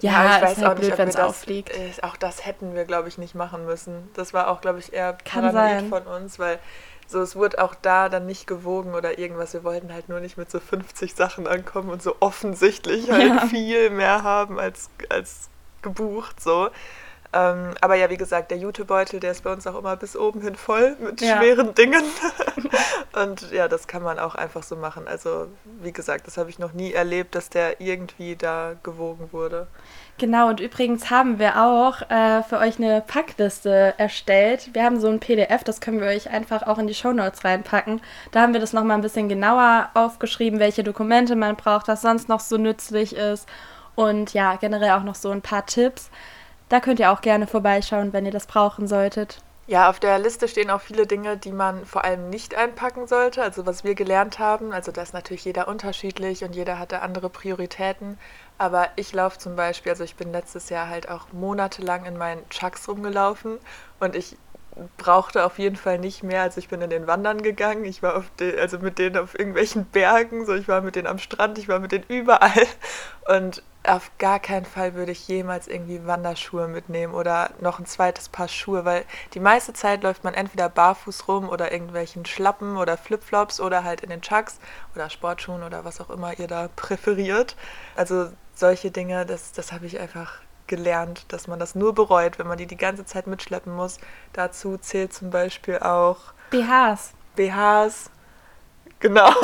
Ja, 0.00 0.24
ja 0.24 0.36
ich 0.36 0.42
weiß 0.42 0.56
halt 0.58 0.66
auch 0.66 0.74
blöd, 0.74 0.98
nicht, 0.98 1.18
ob 1.18 1.24
auffliegt. 1.24 1.70
Das, 1.70 2.02
auch 2.02 2.16
das 2.16 2.44
hätten 2.44 2.74
wir, 2.74 2.86
glaube 2.86 3.08
ich, 3.08 3.18
nicht 3.18 3.36
machen 3.36 3.66
müssen. 3.66 4.10
Das 4.14 4.34
war 4.34 4.48
auch, 4.48 4.60
glaube 4.62 4.80
ich, 4.80 4.92
eher 4.92 5.12
paranoid 5.12 5.88
von 5.88 6.02
uns, 6.04 6.40
weil 6.40 6.58
so, 7.10 7.20
es 7.20 7.34
wurde 7.34 7.62
auch 7.62 7.74
da 7.74 8.08
dann 8.08 8.26
nicht 8.26 8.46
gewogen 8.46 8.94
oder 8.94 9.18
irgendwas. 9.18 9.52
Wir 9.52 9.64
wollten 9.64 9.92
halt 9.92 10.08
nur 10.08 10.20
nicht 10.20 10.36
mit 10.36 10.50
so 10.50 10.60
50 10.60 11.14
Sachen 11.14 11.46
ankommen 11.46 11.90
und 11.90 12.02
so 12.02 12.16
offensichtlich 12.20 13.10
halt 13.10 13.26
ja. 13.26 13.46
viel 13.46 13.90
mehr 13.90 14.22
haben 14.22 14.58
als, 14.60 14.90
als 15.08 15.48
gebucht. 15.82 16.40
So. 16.40 16.70
Ähm, 17.32 17.74
aber 17.80 17.94
ja, 17.94 18.10
wie 18.10 18.16
gesagt, 18.16 18.50
der 18.50 18.58
Jutebeutel, 18.58 19.20
der 19.20 19.30
ist 19.30 19.44
bei 19.44 19.52
uns 19.52 19.66
auch 19.66 19.78
immer 19.78 19.96
bis 19.96 20.16
oben 20.16 20.40
hin 20.40 20.56
voll 20.56 20.96
mit 20.98 21.20
ja. 21.20 21.36
schweren 21.36 21.74
Dingen. 21.74 22.02
und 23.12 23.52
ja, 23.52 23.68
das 23.68 23.86
kann 23.86 24.02
man 24.02 24.18
auch 24.18 24.34
einfach 24.34 24.64
so 24.64 24.74
machen. 24.74 25.06
Also, 25.06 25.46
wie 25.80 25.92
gesagt, 25.92 26.26
das 26.26 26.36
habe 26.38 26.50
ich 26.50 26.58
noch 26.58 26.72
nie 26.72 26.92
erlebt, 26.92 27.36
dass 27.36 27.48
der 27.48 27.80
irgendwie 27.80 28.34
da 28.34 28.74
gewogen 28.82 29.28
wurde. 29.32 29.68
Genau, 30.20 30.50
und 30.50 30.60
übrigens 30.60 31.08
haben 31.08 31.38
wir 31.38 31.64
auch 31.64 32.02
äh, 32.10 32.42
für 32.42 32.58
euch 32.58 32.76
eine 32.76 33.00
Packliste 33.00 33.94
erstellt. 33.96 34.68
Wir 34.74 34.84
haben 34.84 35.00
so 35.00 35.08
ein 35.08 35.18
PDF, 35.18 35.64
das 35.64 35.80
können 35.80 35.98
wir 35.98 36.08
euch 36.08 36.28
einfach 36.28 36.66
auch 36.66 36.76
in 36.76 36.86
die 36.86 36.92
Shownotes 36.92 37.42
reinpacken. 37.42 38.02
Da 38.30 38.42
haben 38.42 38.52
wir 38.52 38.60
das 38.60 38.74
nochmal 38.74 38.98
ein 38.98 39.00
bisschen 39.00 39.30
genauer 39.30 39.88
aufgeschrieben, 39.94 40.60
welche 40.60 40.84
Dokumente 40.84 41.36
man 41.36 41.56
braucht, 41.56 41.88
was 41.88 42.02
sonst 42.02 42.28
noch 42.28 42.40
so 42.40 42.58
nützlich 42.58 43.16
ist. 43.16 43.48
Und 43.94 44.34
ja, 44.34 44.56
generell 44.56 44.90
auch 44.90 45.04
noch 45.04 45.14
so 45.14 45.30
ein 45.30 45.40
paar 45.40 45.64
Tipps. 45.64 46.10
Da 46.68 46.80
könnt 46.80 47.00
ihr 47.00 47.12
auch 47.12 47.22
gerne 47.22 47.46
vorbeischauen, 47.46 48.12
wenn 48.12 48.26
ihr 48.26 48.30
das 48.30 48.46
brauchen 48.46 48.86
solltet. 48.88 49.38
Ja, 49.70 49.88
auf 49.88 50.00
der 50.00 50.18
Liste 50.18 50.48
stehen 50.48 50.68
auch 50.68 50.80
viele 50.82 51.06
Dinge, 51.06 51.36
die 51.38 51.52
man 51.52 51.86
vor 51.86 52.04
allem 52.04 52.28
nicht 52.28 52.56
einpacken 52.56 53.06
sollte. 53.06 53.40
Also 53.40 53.64
was 53.64 53.84
wir 53.84 53.94
gelernt 53.94 54.38
haben. 54.38 54.72
Also 54.72 54.92
da 54.92 55.00
ist 55.00 55.14
natürlich 55.14 55.46
jeder 55.46 55.66
unterschiedlich 55.66 56.44
und 56.44 56.54
jeder 56.54 56.78
hatte 56.78 57.00
andere 57.00 57.30
Prioritäten. 57.30 58.18
Aber 58.60 58.90
ich 58.96 59.14
laufe 59.14 59.38
zum 59.38 59.56
Beispiel, 59.56 59.90
also 59.90 60.04
ich 60.04 60.16
bin 60.16 60.32
letztes 60.32 60.68
Jahr 60.68 60.90
halt 60.90 61.08
auch 61.08 61.32
monatelang 61.32 62.04
in 62.04 62.18
meinen 62.18 62.46
Chucks 62.50 62.86
rumgelaufen 62.88 63.58
und 64.00 64.14
ich 64.14 64.36
brauchte 64.98 65.46
auf 65.46 65.58
jeden 65.58 65.76
Fall 65.76 65.98
nicht 65.98 66.22
mehr. 66.22 66.42
Also 66.42 66.58
ich 66.58 66.68
bin 66.68 66.82
in 66.82 66.90
den 66.90 67.06
Wandern 67.06 67.40
gegangen, 67.40 67.86
ich 67.86 68.02
war 68.02 68.22
den, 68.38 68.58
also 68.58 68.78
mit 68.78 68.98
denen 68.98 69.16
auf 69.16 69.38
irgendwelchen 69.38 69.86
Bergen, 69.86 70.44
so 70.44 70.52
ich 70.52 70.68
war 70.68 70.82
mit 70.82 70.94
denen 70.94 71.06
am 71.06 71.16
Strand, 71.16 71.56
ich 71.56 71.68
war 71.68 71.78
mit 71.78 71.92
denen 71.92 72.04
überall 72.08 72.66
und 73.34 73.62
auf 73.82 74.10
gar 74.18 74.38
keinen 74.40 74.66
Fall 74.66 74.94
würde 74.94 75.12
ich 75.12 75.26
jemals 75.26 75.66
irgendwie 75.66 76.06
Wanderschuhe 76.06 76.68
mitnehmen 76.68 77.14
oder 77.14 77.50
noch 77.60 77.78
ein 77.78 77.86
zweites 77.86 78.28
Paar 78.28 78.48
Schuhe, 78.48 78.84
weil 78.84 79.04
die 79.32 79.40
meiste 79.40 79.72
Zeit 79.72 80.02
läuft 80.02 80.22
man 80.22 80.34
entweder 80.34 80.68
barfuß 80.68 81.28
rum 81.28 81.48
oder 81.48 81.72
irgendwelchen 81.72 82.26
Schlappen 82.26 82.76
oder 82.76 82.98
Flipflops 82.98 83.58
oder 83.58 83.82
halt 83.82 84.02
in 84.02 84.10
den 84.10 84.20
Chucks 84.20 84.58
oder 84.94 85.08
Sportschuhen 85.08 85.62
oder 85.62 85.84
was 85.84 86.00
auch 86.00 86.10
immer 86.10 86.38
ihr 86.38 86.46
da 86.46 86.68
präferiert. 86.76 87.56
Also 87.96 88.30
solche 88.54 88.90
Dinge, 88.90 89.24
das, 89.24 89.52
das 89.52 89.72
habe 89.72 89.86
ich 89.86 89.98
einfach 89.98 90.40
gelernt, 90.66 91.24
dass 91.28 91.48
man 91.48 91.58
das 91.58 91.74
nur 91.74 91.94
bereut, 91.94 92.38
wenn 92.38 92.46
man 92.46 92.58
die 92.58 92.66
die 92.66 92.76
ganze 92.76 93.04
Zeit 93.04 93.26
mitschleppen 93.26 93.74
muss. 93.74 93.98
Dazu 94.34 94.76
zählt 94.76 95.12
zum 95.12 95.30
Beispiel 95.30 95.78
auch 95.78 96.18
BHs. 96.50 97.14
BHs, 97.34 98.10
Genau. 99.00 99.30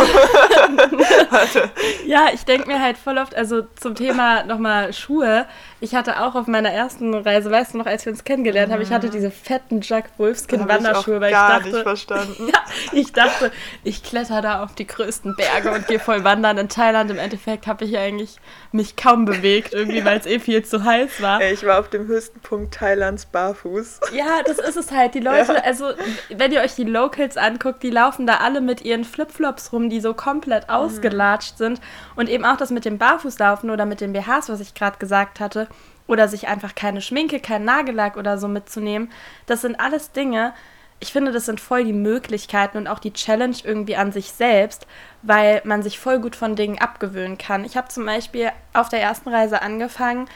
ja, 2.06 2.26
ich 2.34 2.44
denke 2.44 2.68
mir 2.68 2.80
halt 2.80 2.98
voll 2.98 3.16
oft, 3.16 3.34
also 3.34 3.62
zum 3.80 3.94
Thema 3.94 4.44
nochmal 4.44 4.92
Schuhe. 4.92 5.46
Ich 5.80 5.94
hatte 5.94 6.22
auch 6.22 6.34
auf 6.34 6.46
meiner 6.46 6.70
ersten 6.70 7.14
Reise, 7.14 7.50
weißt 7.50 7.72
du 7.72 7.78
noch, 7.78 7.86
als 7.86 8.04
wir 8.04 8.12
uns 8.12 8.24
kennengelernt 8.24 8.68
mhm. 8.68 8.74
haben, 8.74 8.82
ich 8.82 8.90
hatte 8.90 9.08
diese 9.08 9.30
fetten 9.30 9.80
Jack 9.80 10.10
Wolfskin 10.18 10.68
Wanderschuhe, 10.68 11.22
weil 11.22 11.30
ich 11.30 11.36
dachte, 11.36 11.70
nicht 11.70 11.82
verstanden. 11.82 12.48
ja, 12.52 12.60
ich 12.92 13.14
dachte, 13.14 13.50
ich 13.82 14.02
kletter 14.02 14.42
da 14.42 14.62
auf 14.62 14.74
die 14.74 14.86
größten 14.86 15.36
Berge 15.36 15.72
und 15.72 15.86
gehe 15.86 16.00
voll 16.00 16.22
wandern 16.22 16.58
in 16.58 16.68
Thailand. 16.68 17.10
Im 17.10 17.18
Endeffekt 17.18 17.66
habe 17.66 17.86
ich 17.86 17.96
eigentlich 17.96 18.36
mich 18.72 18.96
kaum 18.96 19.24
bewegt, 19.24 19.72
irgendwie, 19.72 20.04
weil 20.04 20.18
es 20.18 20.26
eh 20.26 20.38
viel 20.38 20.66
zu 20.66 20.84
heiß 20.84 21.22
war. 21.22 21.40
Ich 21.40 21.64
war 21.64 21.80
auf 21.80 21.88
dem 21.88 22.06
höchsten 22.06 22.40
Punkt 22.40 22.74
Thailands 22.74 23.24
barfuß. 23.24 24.00
Ja, 24.12 24.42
das 24.44 24.58
ist 24.58 24.76
es 24.76 24.90
halt. 24.90 25.14
Die 25.14 25.20
Leute, 25.20 25.54
ja. 25.54 25.62
also 25.62 25.92
wenn 26.28 26.52
ihr 26.52 26.60
euch 26.60 26.74
die 26.74 26.84
Locals 26.84 27.38
anguckt, 27.38 27.82
die 27.82 27.90
laufen 27.90 28.26
da 28.26 28.38
alle 28.38 28.60
mit 28.60 28.82
ihren 28.82 29.04
Flipflops 29.04 29.45
Flipflops 29.46 29.72
rum, 29.72 29.90
die 29.90 30.00
so 30.00 30.14
komplett 30.14 30.68
mhm. 30.68 30.74
ausgelatscht 30.74 31.58
sind. 31.58 31.80
Und 32.14 32.28
eben 32.28 32.44
auch 32.44 32.56
das 32.56 32.70
mit 32.70 32.84
dem 32.84 32.98
Barfußlaufen 32.98 33.70
oder 33.70 33.86
mit 33.86 34.00
den 34.00 34.12
BHs, 34.12 34.48
was 34.48 34.60
ich 34.60 34.74
gerade 34.74 34.98
gesagt 34.98 35.40
hatte. 35.40 35.68
Oder 36.06 36.28
sich 36.28 36.48
einfach 36.48 36.74
keine 36.74 37.00
Schminke, 37.00 37.40
kein 37.40 37.64
Nagellack 37.64 38.16
oder 38.16 38.38
so 38.38 38.48
mitzunehmen. 38.48 39.10
Das 39.46 39.62
sind 39.62 39.78
alles 39.80 40.12
Dinge, 40.12 40.52
ich 40.98 41.12
finde, 41.12 41.30
das 41.30 41.44
sind 41.44 41.60
voll 41.60 41.84
die 41.84 41.92
Möglichkeiten 41.92 42.78
und 42.78 42.86
auch 42.86 42.98
die 42.98 43.12
Challenge 43.12 43.56
irgendwie 43.62 43.96
an 43.96 44.12
sich 44.12 44.32
selbst, 44.32 44.86
weil 45.20 45.60
man 45.64 45.82
sich 45.82 45.98
voll 45.98 46.20
gut 46.20 46.34
von 46.34 46.56
Dingen 46.56 46.78
abgewöhnen 46.78 47.36
kann. 47.36 47.66
Ich 47.66 47.76
habe 47.76 47.88
zum 47.88 48.06
Beispiel 48.06 48.50
auf 48.72 48.88
der 48.88 49.02
ersten 49.02 49.28
Reise 49.28 49.60
angefangen, 49.60 50.26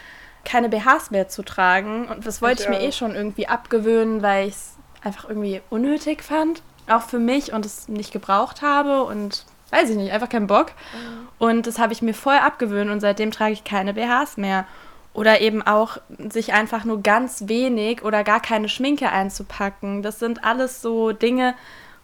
keine 0.45 0.69
BHs 0.69 1.13
mehr 1.13 1.29
zu 1.29 1.43
tragen. 1.43 2.09
Und 2.09 2.27
das 2.27 2.43
wollte 2.43 2.65
ich, 2.65 2.69
ich 2.69 2.77
mir 2.79 2.87
eh 2.87 2.93
schon 2.93 3.15
irgendwie 3.15 3.49
abgewöhnen, 3.49 4.21
weil 4.21 4.49
ich 4.49 4.55
es 4.55 4.77
einfach 5.03 5.31
irgendwie 5.31 5.63
unnötig 5.71 6.23
fand 6.23 6.63
auch 6.89 7.03
für 7.03 7.19
mich 7.19 7.53
und 7.53 7.67
es 7.67 7.89
nicht 7.89 8.13
gebraucht 8.13 8.63
habe 8.63 9.05
und 9.05 9.45
weiß 9.71 9.91
ich 9.91 9.97
nicht, 9.97 10.13
einfach 10.13 10.29
keinen 10.29 10.47
Bock. 10.47 10.73
Mhm. 10.93 11.29
Und 11.39 11.67
das 11.67 11.79
habe 11.79 11.93
ich 11.93 12.03
mir 12.03 12.15
voll 12.15 12.37
abgewöhnt 12.37 12.91
und 12.91 13.01
seitdem 13.01 13.31
trage 13.31 13.53
ich 13.53 13.65
keine 13.65 13.95
BHs 13.95 14.37
mehr. 14.37 14.67
Oder 15.13 15.41
eben 15.41 15.63
auch 15.63 15.99
sich 16.31 16.53
einfach 16.53 16.85
nur 16.85 17.03
ganz 17.03 17.49
wenig 17.49 18.05
oder 18.05 18.23
gar 18.23 18.41
keine 18.41 18.69
Schminke 18.69 19.11
einzupacken. 19.11 20.03
Das 20.03 20.21
sind 20.21 20.45
alles 20.45 20.83
so 20.83 21.11
Dinge, 21.11 21.55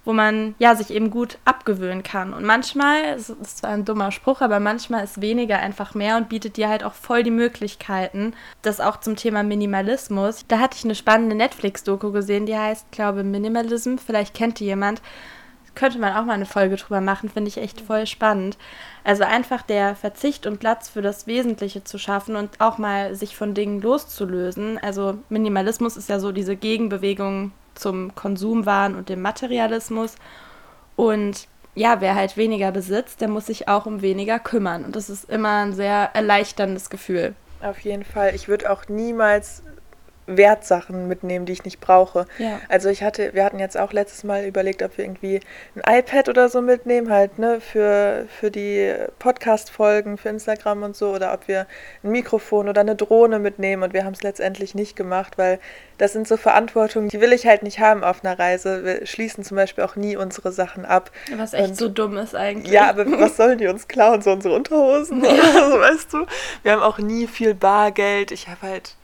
wo 0.06 0.12
man 0.12 0.54
ja 0.58 0.74
sich 0.76 0.90
eben 0.90 1.10
gut 1.10 1.36
abgewöhnen 1.44 2.02
kann. 2.02 2.32
Und 2.32 2.44
manchmal, 2.44 3.16
das 3.16 3.28
ist 3.28 3.58
zwar 3.58 3.70
ein 3.70 3.84
dummer 3.84 4.12
Spruch, 4.12 4.40
aber 4.40 4.60
manchmal 4.60 5.04
ist 5.04 5.20
weniger 5.20 5.58
einfach 5.58 5.94
mehr 5.94 6.16
und 6.16 6.28
bietet 6.28 6.56
dir 6.56 6.68
halt 6.68 6.84
auch 6.84 6.94
voll 6.94 7.24
die 7.24 7.32
Möglichkeiten. 7.32 8.32
Das 8.62 8.80
auch 8.80 9.00
zum 9.00 9.16
Thema 9.16 9.42
Minimalismus. 9.42 10.44
Da 10.46 10.60
hatte 10.60 10.76
ich 10.78 10.84
eine 10.84 10.94
spannende 10.94 11.34
Netflix-Doku 11.34 12.12
gesehen, 12.12 12.46
die 12.46 12.56
heißt, 12.56 12.90
glaube 12.92 13.24
Minimalism. 13.24 13.96
Vielleicht 13.98 14.32
kennt 14.32 14.60
die 14.60 14.64
jemand. 14.64 15.02
könnte 15.74 15.98
man 15.98 16.14
auch 16.14 16.24
mal 16.24 16.32
eine 16.32 16.46
Folge 16.46 16.76
drüber 16.76 17.02
machen, 17.02 17.28
finde 17.28 17.48
ich 17.48 17.58
echt 17.58 17.82
voll 17.82 18.06
spannend. 18.06 18.56
Also 19.04 19.24
einfach 19.24 19.60
der 19.60 19.94
Verzicht 19.94 20.46
und 20.46 20.58
Platz 20.58 20.88
für 20.88 21.02
das 21.02 21.26
Wesentliche 21.26 21.84
zu 21.84 21.98
schaffen 21.98 22.36
und 22.36 22.60
auch 22.60 22.78
mal 22.78 23.14
sich 23.14 23.36
von 23.36 23.54
Dingen 23.54 23.82
loszulösen. 23.82 24.78
Also 24.78 25.18
Minimalismus 25.28 25.96
ist 25.96 26.08
ja 26.08 26.18
so 26.18 26.32
diese 26.32 26.56
Gegenbewegung 26.56 27.52
zum 27.76 28.14
Konsumwahn 28.14 28.94
und 28.94 29.08
dem 29.08 29.22
Materialismus. 29.22 30.16
Und 30.96 31.48
ja, 31.74 32.00
wer 32.00 32.14
halt 32.14 32.36
weniger 32.36 32.72
besitzt, 32.72 33.20
der 33.20 33.28
muss 33.28 33.46
sich 33.46 33.68
auch 33.68 33.86
um 33.86 34.02
weniger 34.02 34.38
kümmern. 34.38 34.84
Und 34.84 34.96
das 34.96 35.10
ist 35.10 35.30
immer 35.30 35.64
ein 35.64 35.74
sehr 35.74 36.10
erleichterndes 36.14 36.90
Gefühl. 36.90 37.34
Auf 37.60 37.78
jeden 37.80 38.04
Fall. 38.04 38.34
Ich 38.34 38.48
würde 38.48 38.70
auch 38.70 38.88
niemals 38.88 39.62
Wertsachen 40.26 41.08
mitnehmen, 41.08 41.46
die 41.46 41.52
ich 41.52 41.64
nicht 41.64 41.80
brauche. 41.80 42.26
Ja. 42.38 42.60
Also 42.68 42.88
ich 42.88 43.02
hatte, 43.02 43.34
wir 43.34 43.44
hatten 43.44 43.58
jetzt 43.58 43.76
auch 43.76 43.92
letztes 43.92 44.24
Mal 44.24 44.44
überlegt, 44.44 44.82
ob 44.82 44.96
wir 44.98 45.04
irgendwie 45.04 45.40
ein 45.74 45.98
iPad 45.98 46.28
oder 46.28 46.48
so 46.48 46.60
mitnehmen, 46.60 47.10
halt, 47.10 47.38
ne, 47.38 47.60
für, 47.60 48.26
für 48.28 48.50
die 48.50 48.92
Podcast-Folgen, 49.18 50.18
für 50.18 50.28
Instagram 50.28 50.82
und 50.82 50.96
so, 50.96 51.10
oder 51.10 51.32
ob 51.32 51.48
wir 51.48 51.66
ein 52.02 52.10
Mikrofon 52.10 52.68
oder 52.68 52.80
eine 52.80 52.96
Drohne 52.96 53.38
mitnehmen 53.38 53.82
und 53.82 53.92
wir 53.92 54.04
haben 54.04 54.14
es 54.14 54.22
letztendlich 54.22 54.74
nicht 54.74 54.96
gemacht, 54.96 55.38
weil 55.38 55.58
das 55.98 56.12
sind 56.12 56.28
so 56.28 56.36
Verantwortungen, 56.36 57.08
die 57.08 57.20
will 57.20 57.32
ich 57.32 57.46
halt 57.46 57.62
nicht 57.62 57.78
haben 57.78 58.04
auf 58.04 58.24
einer 58.24 58.38
Reise. 58.38 58.84
Wir 58.84 59.06
schließen 59.06 59.44
zum 59.44 59.56
Beispiel 59.56 59.84
auch 59.84 59.96
nie 59.96 60.16
unsere 60.16 60.52
Sachen 60.52 60.84
ab. 60.84 61.10
Was 61.36 61.54
echt 61.54 61.70
und, 61.70 61.76
so 61.76 61.88
dumm 61.88 62.18
ist 62.18 62.34
eigentlich. 62.34 62.72
Ja, 62.72 62.90
aber 62.90 63.06
was 63.18 63.36
sollen 63.36 63.58
die 63.58 63.66
uns 63.66 63.88
klauen? 63.88 64.20
So 64.20 64.32
unsere 64.32 64.54
Unterhosen 64.54 65.24
ja. 65.24 65.30
oder 65.30 65.70
so, 65.70 65.80
weißt 65.80 66.12
du? 66.12 66.26
Wir 66.62 66.72
haben 66.72 66.82
auch 66.82 66.98
nie 66.98 67.26
viel 67.26 67.54
Bargeld. 67.54 68.30
Ich 68.30 68.48
habe 68.48 68.62
halt 68.62 68.94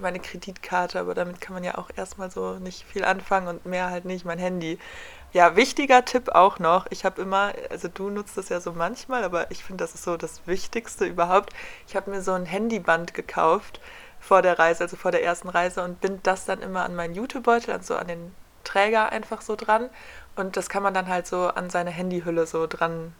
meine 0.00 0.20
Kreditkarte, 0.20 1.00
aber 1.00 1.14
damit 1.14 1.40
kann 1.40 1.54
man 1.54 1.64
ja 1.64 1.76
auch 1.78 1.90
erstmal 1.96 2.30
so 2.30 2.54
nicht 2.54 2.84
viel 2.84 3.04
anfangen 3.04 3.48
und 3.48 3.66
mehr 3.66 3.90
halt 3.90 4.04
nicht 4.04 4.24
mein 4.24 4.38
Handy. 4.38 4.78
Ja, 5.32 5.56
wichtiger 5.56 6.04
Tipp 6.04 6.28
auch 6.28 6.58
noch. 6.58 6.86
Ich 6.90 7.04
habe 7.04 7.20
immer, 7.20 7.52
also 7.70 7.88
du 7.88 8.08
nutzt 8.10 8.36
das 8.36 8.48
ja 8.50 8.60
so 8.60 8.72
manchmal, 8.72 9.24
aber 9.24 9.50
ich 9.50 9.64
finde, 9.64 9.82
das 9.84 9.94
ist 9.94 10.04
so 10.04 10.16
das 10.16 10.46
Wichtigste 10.46 11.06
überhaupt. 11.06 11.52
Ich 11.88 11.96
habe 11.96 12.10
mir 12.10 12.22
so 12.22 12.32
ein 12.32 12.46
Handyband 12.46 13.14
gekauft 13.14 13.80
vor 14.20 14.42
der 14.42 14.58
Reise, 14.58 14.84
also 14.84 14.96
vor 14.96 15.10
der 15.10 15.24
ersten 15.24 15.48
Reise 15.48 15.82
und 15.82 16.00
bind 16.00 16.26
das 16.26 16.44
dann 16.44 16.62
immer 16.62 16.84
an 16.84 16.94
meinen 16.94 17.14
YouTube-Beutel, 17.14 17.74
also 17.74 17.96
an 17.96 18.08
den 18.08 18.34
Träger 18.62 19.10
einfach 19.10 19.42
so 19.42 19.56
dran. 19.56 19.90
Und 20.36 20.56
das 20.56 20.68
kann 20.68 20.82
man 20.82 20.94
dann 20.94 21.08
halt 21.08 21.26
so 21.26 21.48
an 21.48 21.68
seine 21.70 21.90
Handyhülle 21.90 22.46
so 22.46 22.66
dran 22.66 23.14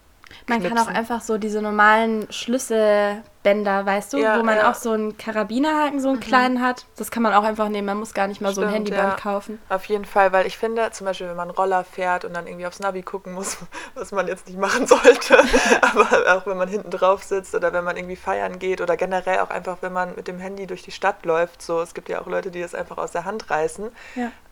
man 0.46 0.60
knipsen. 0.60 0.76
kann 0.76 0.86
auch 0.86 0.94
einfach 0.94 1.20
so 1.20 1.38
diese 1.38 1.62
normalen 1.62 2.30
Schlüsselbänder, 2.30 3.86
weißt 3.86 4.12
du, 4.12 4.18
ja, 4.18 4.38
wo 4.38 4.42
man 4.42 4.56
ja. 4.58 4.70
auch 4.70 4.74
so 4.74 4.92
einen 4.92 5.16
Karabinerhaken, 5.16 6.00
so 6.00 6.08
einen 6.08 6.18
mhm. 6.18 6.22
kleinen 6.22 6.60
hat. 6.60 6.86
Das 6.96 7.10
kann 7.10 7.22
man 7.22 7.32
auch 7.32 7.44
einfach 7.44 7.68
nehmen. 7.68 7.86
Man 7.86 7.98
muss 7.98 8.14
gar 8.14 8.26
nicht 8.26 8.40
mal 8.40 8.52
Stimmt, 8.52 8.66
so 8.66 8.68
ein 8.68 8.74
Handyband 8.74 9.08
ja. 9.08 9.16
kaufen. 9.16 9.58
Auf 9.68 9.86
jeden 9.86 10.04
Fall, 10.04 10.32
weil 10.32 10.46
ich 10.46 10.58
finde, 10.58 10.90
zum 10.90 11.06
Beispiel, 11.06 11.28
wenn 11.28 11.36
man 11.36 11.50
Roller 11.50 11.84
fährt 11.84 12.24
und 12.24 12.34
dann 12.34 12.46
irgendwie 12.46 12.66
aufs 12.66 12.80
Navi 12.80 13.02
gucken 13.02 13.32
muss, 13.32 13.56
was 13.94 14.12
man 14.12 14.26
jetzt 14.26 14.46
nicht 14.46 14.58
machen 14.58 14.86
sollte, 14.86 15.38
aber 15.80 16.36
auch 16.36 16.46
wenn 16.46 16.56
man 16.56 16.68
hinten 16.68 16.90
drauf 16.90 17.22
sitzt 17.22 17.54
oder 17.54 17.72
wenn 17.72 17.84
man 17.84 17.96
irgendwie 17.96 18.16
feiern 18.16 18.58
geht 18.58 18.80
oder 18.80 18.96
generell 18.96 19.40
auch 19.40 19.50
einfach, 19.50 19.78
wenn 19.80 19.92
man 19.92 20.14
mit 20.14 20.28
dem 20.28 20.38
Handy 20.38 20.66
durch 20.66 20.82
die 20.82 20.92
Stadt 20.92 21.24
läuft, 21.24 21.62
so, 21.62 21.80
es 21.80 21.94
gibt 21.94 22.08
ja 22.08 22.20
auch 22.20 22.26
Leute, 22.26 22.50
die 22.50 22.60
das 22.60 22.74
einfach 22.74 22.98
aus 22.98 23.12
der 23.12 23.24
Hand 23.24 23.50
reißen. 23.50 23.90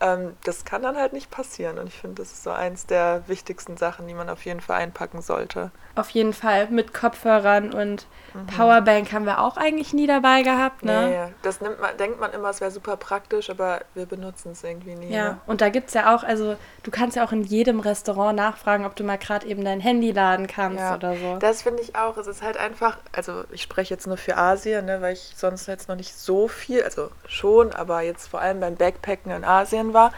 Ähm, 0.00 0.36
das 0.44 0.64
kann 0.64 0.82
dann 0.82 0.96
halt 0.96 1.12
nicht 1.12 1.30
passieren. 1.30 1.78
Und 1.78 1.86
ich 1.86 1.94
finde, 1.94 2.22
das 2.22 2.32
ist 2.32 2.42
so 2.42 2.50
eins 2.50 2.86
der 2.86 3.22
wichtigsten 3.26 3.76
Sachen, 3.76 4.06
die 4.08 4.14
man 4.14 4.28
auf 4.28 4.44
jeden 4.44 4.60
Fall 4.60 4.80
einpacken 4.80 5.22
sollte. 5.22 5.61
Auf 5.94 6.08
jeden 6.10 6.32
Fall 6.32 6.68
mit 6.68 6.94
Kopfhörern 6.94 7.74
und 7.74 8.06
mhm. 8.32 8.46
Powerbank 8.46 9.12
haben 9.12 9.26
wir 9.26 9.40
auch 9.40 9.58
eigentlich 9.58 9.92
nie 9.92 10.06
dabei 10.06 10.40
gehabt. 10.40 10.82
Ne? 10.84 11.08
Nee, 11.08 11.34
das 11.42 11.60
nimmt 11.60 11.80
man, 11.80 11.94
denkt 11.98 12.18
man 12.18 12.32
immer, 12.32 12.48
es 12.48 12.62
wäre 12.62 12.70
super 12.70 12.96
praktisch, 12.96 13.50
aber 13.50 13.82
wir 13.94 14.06
benutzen 14.06 14.52
es 14.52 14.64
irgendwie 14.64 14.94
nie. 14.94 15.12
Ja, 15.12 15.24
ne? 15.32 15.40
und 15.46 15.60
da 15.60 15.68
gibt 15.68 15.88
es 15.88 15.94
ja 15.94 16.14
auch, 16.14 16.24
also 16.24 16.56
du 16.82 16.90
kannst 16.90 17.16
ja 17.16 17.24
auch 17.24 17.32
in 17.32 17.42
jedem 17.42 17.80
Restaurant 17.80 18.36
nachfragen, 18.36 18.86
ob 18.86 18.96
du 18.96 19.04
mal 19.04 19.18
gerade 19.18 19.46
eben 19.46 19.64
dein 19.66 19.80
Handy 19.80 20.12
laden 20.12 20.46
kannst 20.46 20.78
ja, 20.78 20.94
oder 20.94 21.14
so. 21.14 21.36
Das 21.38 21.60
finde 21.60 21.82
ich 21.82 21.94
auch. 21.94 22.16
Es 22.16 22.26
ist 22.26 22.40
halt 22.40 22.56
einfach, 22.56 22.96
also 23.12 23.44
ich 23.50 23.60
spreche 23.60 23.92
jetzt 23.92 24.06
nur 24.06 24.16
für 24.16 24.38
Asien, 24.38 24.86
ne, 24.86 25.02
weil 25.02 25.12
ich 25.12 25.34
sonst 25.36 25.66
jetzt 25.66 25.90
noch 25.90 25.96
nicht 25.96 26.14
so 26.14 26.48
viel, 26.48 26.82
also 26.82 27.10
schon, 27.26 27.72
aber 27.72 28.00
jetzt 28.00 28.28
vor 28.28 28.40
allem 28.40 28.60
beim 28.60 28.76
Backpacken 28.76 29.30
in 29.30 29.44
Asien 29.44 29.92
war. 29.92 30.12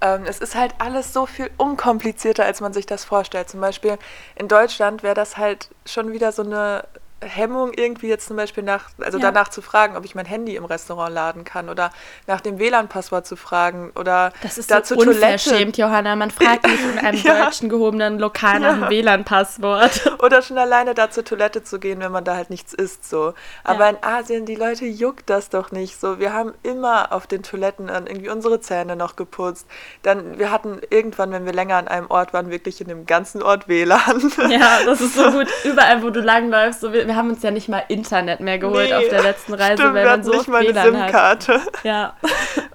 Ähm, 0.00 0.24
es 0.26 0.38
ist 0.38 0.54
halt 0.54 0.74
alles 0.78 1.12
so 1.12 1.26
viel 1.26 1.50
unkomplizierter, 1.56 2.44
als 2.44 2.60
man 2.60 2.72
sich 2.72 2.86
das 2.86 3.04
vorstellt. 3.04 3.48
Zum 3.48 3.60
Beispiel 3.60 3.98
in 4.36 4.48
Deutschland 4.48 5.02
wäre 5.02 5.14
das 5.14 5.36
halt 5.36 5.70
schon 5.86 6.12
wieder 6.12 6.32
so 6.32 6.42
eine 6.42 6.84
Hemmung, 7.24 7.72
irgendwie 7.74 8.08
jetzt 8.08 8.26
zum 8.26 8.36
Beispiel 8.36 8.62
nach, 8.62 8.90
also 9.00 9.18
ja. 9.18 9.24
danach 9.30 9.48
zu 9.48 9.62
fragen, 9.62 9.96
ob 9.96 10.04
ich 10.04 10.14
mein 10.14 10.26
Handy 10.26 10.56
im 10.56 10.64
Restaurant 10.64 11.12
laden 11.12 11.44
kann 11.44 11.68
oder 11.68 11.90
nach 12.26 12.40
dem 12.40 12.58
WLAN-Passwort 12.58 13.26
zu 13.26 13.36
fragen 13.36 13.92
oder 13.94 14.32
das 14.42 14.58
ist 14.58 14.70
da 14.70 14.84
so 14.84 14.96
unverschämt, 14.96 15.76
Toilette. 15.76 15.80
Johanna. 15.80 16.16
Man 16.16 16.30
fragt 16.30 16.66
nicht 16.66 16.82
in 16.82 16.98
einem 16.98 17.18
ja. 17.22 17.44
deutschen 17.44 17.68
gehobenen 17.68 18.18
Lokal 18.18 18.60
nach 18.60 18.78
dem 18.78 18.90
WLAN-Passwort. 18.90 20.18
Oder 20.22 20.42
schon 20.42 20.58
alleine 20.58 20.94
da 20.94 21.10
zur 21.10 21.24
Toilette 21.24 21.62
zu 21.64 21.78
gehen, 21.78 22.00
wenn 22.00 22.12
man 22.12 22.24
da 22.24 22.36
halt 22.36 22.50
nichts 22.50 22.72
isst, 22.72 23.08
so. 23.08 23.34
Aber 23.62 23.84
ja. 23.84 23.90
in 23.90 23.96
Asien, 24.02 24.46
die 24.46 24.54
Leute 24.54 24.86
juckt 24.86 25.28
das 25.28 25.50
doch 25.50 25.70
nicht 25.70 26.00
so. 26.00 26.18
Wir 26.18 26.32
haben 26.32 26.54
immer 26.62 27.12
auf 27.12 27.26
den 27.26 27.42
Toiletten 27.42 27.88
irgendwie 27.88 28.28
unsere 28.28 28.60
Zähne 28.60 28.96
noch 28.96 29.16
geputzt. 29.16 29.66
Dann, 30.02 30.38
wir 30.38 30.50
hatten 30.50 30.80
irgendwann, 30.90 31.32
wenn 31.32 31.44
wir 31.44 31.52
länger 31.52 31.76
an 31.76 31.88
einem 31.88 32.10
Ort 32.10 32.32
waren, 32.32 32.50
wirklich 32.50 32.80
in 32.80 32.88
dem 32.88 33.06
ganzen 33.06 33.42
Ort 33.42 33.68
WLAN. 33.68 34.32
Ja, 34.48 34.78
das 34.84 35.00
ist 35.00 35.14
so 35.14 35.30
gut. 35.30 35.46
Überall, 35.64 36.02
wo 36.02 36.10
du 36.10 36.20
langläufst, 36.20 36.80
so, 36.80 36.92
wir, 36.92 37.06
wir 37.06 37.13
haben 37.14 37.30
uns 37.30 37.42
ja 37.42 37.50
nicht 37.50 37.68
mal 37.68 37.82
Internet 37.88 38.40
mehr 38.40 38.58
geholt 38.58 38.88
nee, 38.88 38.94
auf 38.94 39.08
der 39.08 39.22
letzten 39.22 39.54
Reise, 39.54 39.82
stimmt, 39.82 39.94
weil 39.94 40.04
man 40.04 40.24
so 40.24 40.32
nicht 40.32 40.48
mal 40.48 40.66
eine 40.66 40.82
SIM-Karte. 40.82 41.60
Ja. 41.82 42.14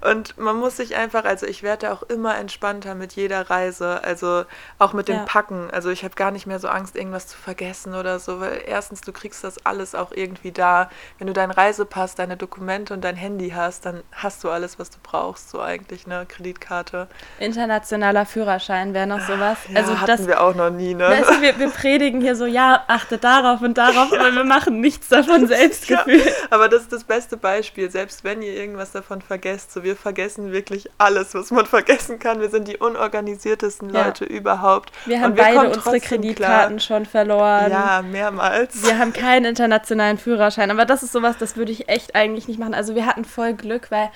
Und 0.02 0.38
man 0.38 0.56
muss 0.56 0.76
sich 0.76 0.96
einfach, 0.96 1.24
also 1.24 1.46
ich 1.46 1.62
werde 1.62 1.92
auch 1.92 2.02
immer 2.02 2.36
entspannter 2.38 2.94
mit 2.94 3.12
jeder 3.12 3.50
Reise, 3.50 4.02
also 4.02 4.44
auch 4.78 4.92
mit 4.92 5.08
dem 5.08 5.16
ja. 5.16 5.24
Packen. 5.24 5.68
Also 5.70 5.90
ich 5.90 6.04
habe 6.04 6.14
gar 6.14 6.30
nicht 6.30 6.46
mehr 6.46 6.58
so 6.58 6.68
Angst, 6.68 6.96
irgendwas 6.96 7.26
zu 7.26 7.36
vergessen 7.36 7.94
oder 7.94 8.18
so, 8.18 8.40
weil 8.40 8.62
erstens, 8.66 9.02
du 9.02 9.12
kriegst 9.12 9.44
das 9.44 9.64
alles 9.66 9.94
auch 9.94 10.12
irgendwie 10.12 10.52
da. 10.52 10.90
Wenn 11.18 11.26
du 11.26 11.32
deinen 11.32 11.50
Reisepass, 11.50 12.14
deine 12.14 12.36
Dokumente 12.36 12.94
und 12.94 13.02
dein 13.02 13.16
Handy 13.16 13.50
hast, 13.50 13.84
dann 13.86 14.02
hast 14.12 14.42
du 14.44 14.50
alles, 14.50 14.78
was 14.78 14.90
du 14.90 14.98
brauchst, 15.02 15.50
so 15.50 15.60
eigentlich, 15.60 16.06
ne? 16.06 16.24
Kreditkarte. 16.26 17.08
Internationaler 17.38 18.24
Führerschein 18.26 18.94
wäre 18.94 19.06
noch 19.06 19.20
sowas. 19.20 19.58
Ja, 19.68 19.80
also 19.80 20.00
hatten 20.00 20.06
das, 20.06 20.26
wir 20.26 20.40
auch 20.40 20.54
noch 20.54 20.70
nie, 20.70 20.94
ne? 20.94 21.08
Weißt 21.08 21.42
wir, 21.42 21.58
wir 21.58 21.70
predigen 21.70 22.20
hier 22.20 22.36
so, 22.36 22.46
ja, 22.46 22.84
achte 22.88 23.18
darauf 23.18 23.60
und 23.60 23.76
darauf, 23.76 24.10
aber 24.20 24.34
wir 24.34 24.44
machen 24.44 24.80
nichts 24.80 25.08
davon 25.08 25.46
selbst. 25.48 25.88
Ja, 25.88 26.04
aber 26.50 26.68
das 26.68 26.82
ist 26.82 26.92
das 26.92 27.04
beste 27.04 27.36
Beispiel. 27.36 27.90
Selbst 27.90 28.24
wenn 28.24 28.42
ihr 28.42 28.54
irgendwas 28.54 28.92
davon 28.92 29.22
vergesst, 29.22 29.72
so 29.72 29.82
wir 29.82 29.96
vergessen 29.96 30.52
wirklich 30.52 30.88
alles, 30.98 31.34
was 31.34 31.50
man 31.50 31.66
vergessen 31.66 32.18
kann. 32.18 32.40
Wir 32.40 32.50
sind 32.50 32.68
die 32.68 32.76
unorganisiertesten 32.76 33.92
ja. 33.92 34.06
Leute 34.06 34.24
überhaupt. 34.24 34.92
Wir 35.06 35.20
haben 35.20 35.36
wir 35.36 35.42
beide 35.42 35.70
unsere 35.70 36.00
Kreditkarten 36.00 36.76
klar. 36.76 36.80
schon 36.80 37.06
verloren. 37.06 37.70
Ja, 37.70 38.02
mehrmals. 38.02 38.84
Wir 38.84 38.98
haben 38.98 39.12
keinen 39.14 39.46
internationalen 39.46 40.18
Führerschein. 40.18 40.70
Aber 40.70 40.84
das 40.84 41.02
ist 41.02 41.12
sowas, 41.12 41.36
das 41.38 41.56
würde 41.56 41.72
ich 41.72 41.88
echt 41.88 42.14
eigentlich 42.14 42.48
nicht 42.48 42.60
machen. 42.60 42.74
Also 42.74 42.94
wir 42.94 43.06
hatten 43.06 43.24
voll 43.24 43.54
Glück, 43.54 43.90
weil 43.90 44.10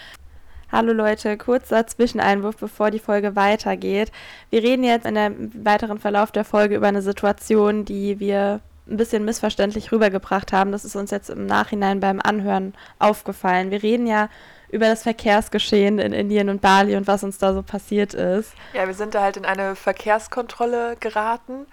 Hallo 0.74 0.92
Leute, 0.92 1.38
kurzer 1.38 1.86
Zwischeneinwurf, 1.86 2.56
bevor 2.56 2.90
die 2.90 2.98
Folge 2.98 3.36
weitergeht. 3.36 4.10
Wir 4.50 4.64
reden 4.64 4.82
jetzt 4.82 5.06
in 5.06 5.14
dem 5.14 5.52
weiteren 5.64 6.00
Verlauf 6.00 6.32
der 6.32 6.44
Folge 6.44 6.74
über 6.74 6.88
eine 6.88 7.00
Situation, 7.00 7.84
die 7.84 8.18
wir 8.18 8.60
ein 8.86 8.96
bisschen 8.96 9.24
missverständlich 9.24 9.92
rübergebracht 9.92 10.52
haben. 10.52 10.72
Das 10.72 10.84
ist 10.84 10.96
uns 10.96 11.10
jetzt 11.10 11.30
im 11.30 11.46
Nachhinein 11.46 12.00
beim 12.00 12.20
Anhören 12.20 12.74
aufgefallen. 12.98 13.70
Wir 13.70 13.82
reden 13.82 14.06
ja 14.06 14.28
über 14.68 14.86
das 14.86 15.04
Verkehrsgeschehen 15.04 15.98
in 15.98 16.12
Indien 16.12 16.48
und 16.48 16.60
Bali 16.60 16.96
und 16.96 17.06
was 17.06 17.22
uns 17.22 17.38
da 17.38 17.54
so 17.54 17.62
passiert 17.62 18.12
ist. 18.12 18.52
Ja, 18.72 18.86
wir 18.86 18.94
sind 18.94 19.14
da 19.14 19.22
halt 19.22 19.36
in 19.36 19.44
eine 19.44 19.76
Verkehrskontrolle 19.76 20.96
geraten 20.98 21.66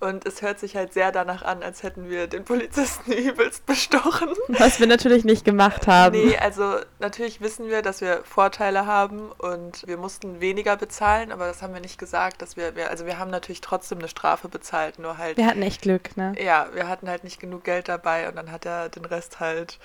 und 0.00 0.26
es 0.26 0.42
hört 0.42 0.60
sich 0.60 0.76
halt 0.76 0.92
sehr 0.92 1.10
danach 1.10 1.42
an, 1.42 1.62
als 1.62 1.82
hätten 1.82 2.08
wir 2.08 2.28
den 2.28 2.44
Polizisten 2.44 3.12
übelst 3.12 3.66
bestochen. 3.66 4.28
Was 4.48 4.78
wir 4.78 4.86
natürlich 4.86 5.24
nicht 5.24 5.44
gemacht 5.44 5.86
haben. 5.86 6.16
Nee, 6.16 6.36
also 6.36 6.76
natürlich 7.00 7.40
wissen 7.40 7.68
wir, 7.68 7.82
dass 7.82 8.00
wir 8.00 8.22
Vorteile 8.24 8.86
haben 8.86 9.30
und 9.38 9.86
wir 9.86 9.96
mussten 9.96 10.40
weniger 10.40 10.76
bezahlen, 10.76 11.32
aber 11.32 11.46
das 11.46 11.62
haben 11.62 11.74
wir 11.74 11.80
nicht 11.80 11.98
gesagt, 11.98 12.42
dass 12.42 12.56
wir, 12.56 12.76
wir 12.76 12.90
also 12.90 13.06
wir 13.06 13.18
haben 13.18 13.30
natürlich 13.30 13.60
trotzdem 13.60 13.98
eine 13.98 14.08
Strafe 14.08 14.48
bezahlt, 14.48 14.98
nur 14.98 15.18
halt. 15.18 15.36
Wir 15.36 15.46
hatten 15.46 15.62
echt 15.62 15.82
Glück, 15.82 16.16
ne? 16.16 16.34
Ja, 16.40 16.68
wir 16.74 16.88
hatten 16.88 17.08
halt 17.08 17.24
nicht 17.24 17.40
genug 17.40 17.64
Geld 17.64 17.88
dabei 17.88 18.28
und 18.28 18.36
dann 18.36 18.52
hat 18.52 18.66
er 18.66 18.88
den 18.88 19.04
Rest 19.04 19.40
halt 19.40 19.78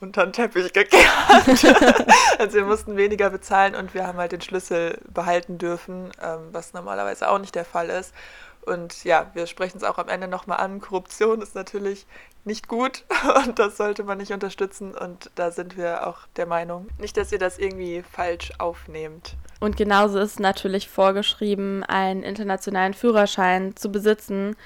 unter 0.00 0.26
den 0.26 0.32
Teppich 0.32 0.72
gekehrt. 0.72 1.04
also 2.38 2.56
wir 2.56 2.64
mussten 2.64 2.96
weniger 2.96 3.30
bezahlen 3.30 3.74
und 3.74 3.94
wir 3.94 4.06
haben 4.06 4.18
halt 4.18 4.32
den 4.32 4.40
Schlüssel 4.40 4.98
behalten 5.12 5.58
dürfen, 5.58 6.10
ähm, 6.22 6.48
was 6.52 6.72
normalerweise 6.72 7.28
auch 7.28 7.38
nicht 7.38 7.54
der 7.54 7.66
Fall 7.66 7.90
ist. 7.90 8.14
Und 8.62 9.04
ja, 9.04 9.30
wir 9.34 9.46
sprechen 9.46 9.78
es 9.78 9.84
auch 9.84 9.98
am 9.98 10.08
Ende 10.08 10.28
nochmal 10.28 10.58
an. 10.58 10.80
Korruption 10.80 11.40
ist 11.42 11.54
natürlich 11.54 12.06
nicht 12.44 12.68
gut 12.68 13.04
und 13.46 13.58
das 13.58 13.76
sollte 13.76 14.04
man 14.04 14.18
nicht 14.18 14.32
unterstützen. 14.32 14.94
Und 14.94 15.30
da 15.34 15.50
sind 15.50 15.76
wir 15.76 16.06
auch 16.06 16.26
der 16.36 16.46
Meinung. 16.46 16.88
Nicht, 16.98 17.16
dass 17.16 17.32
ihr 17.32 17.38
das 17.38 17.58
irgendwie 17.58 18.02
falsch 18.02 18.52
aufnehmt. 18.58 19.36
Und 19.60 19.76
genauso 19.76 20.18
ist 20.18 20.40
natürlich 20.40 20.88
vorgeschrieben, 20.88 21.84
einen 21.84 22.22
internationalen 22.22 22.94
Führerschein 22.94 23.76
zu 23.76 23.92
besitzen. 23.92 24.56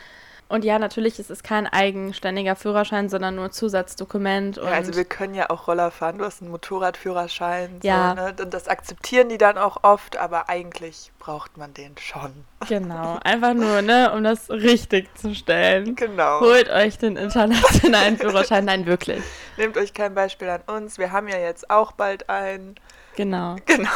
Und 0.49 0.65
ja, 0.65 0.79
natürlich 0.79 1.19
ist 1.19 1.31
es 1.31 1.43
kein 1.43 1.67
eigenständiger 1.67 2.55
Führerschein, 2.55 3.09
sondern 3.09 3.35
nur 3.37 3.51
Zusatzdokument. 3.51 4.57
ja, 4.57 4.63
also 4.65 4.95
wir 4.95 5.05
können 5.05 5.35
ja 5.35 5.51
auch 5.51 5.67
Roller 5.69 5.91
fahren. 5.91 6.19
Du 6.19 6.25
hast 6.25 6.43
einen 6.43 6.51
Motorradführerschein. 6.51 7.81
Ja. 7.83 8.15
So, 8.17 8.23
ne? 8.23 8.35
Und 8.43 8.55
das 8.55 8.69
akzeptieren 8.69 9.29
die 9.29 9.39
dann 9.39 9.57
auch 9.59 9.79
oft, 9.83 10.17
aber 10.17 10.49
eigentlich 10.49 11.13
braucht 11.19 11.57
man 11.57 11.73
den 11.75 11.97
schon. 11.99 12.33
Genau, 12.67 13.19
einfach 13.23 13.53
nur, 13.53 13.83
ne, 13.83 14.11
um 14.15 14.25
das 14.25 14.49
richtig 14.49 15.15
zu 15.19 15.35
stellen. 15.35 15.97
Genau. 15.97 16.41
Holt 16.41 16.71
euch 16.71 16.97
den 16.97 17.19
internationalen 17.19 18.17
Führerschein. 18.19 18.65
Nein, 18.65 18.87
wirklich. 18.87 19.23
Nehmt 19.59 19.77
euch 19.77 19.93
kein 19.93 20.15
Beispiel 20.15 20.49
an 20.49 20.63
uns. 20.67 20.97
Wir 20.97 21.13
haben 21.13 21.29
ja 21.29 21.37
jetzt 21.37 21.69
auch 21.69 21.93
bald 21.93 22.31
einen. 22.31 22.77
Genau. 23.17 23.57
Genau. 23.67 23.91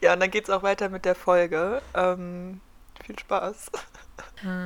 Ja, 0.00 0.14
und 0.14 0.20
dann 0.20 0.30
geht 0.32 0.44
es 0.44 0.50
auch 0.50 0.64
weiter 0.64 0.88
mit 0.88 1.04
der 1.04 1.14
Folge. 1.14 1.80
Ähm, 1.94 2.60
viel 3.06 3.16
Spaß. 3.18 3.70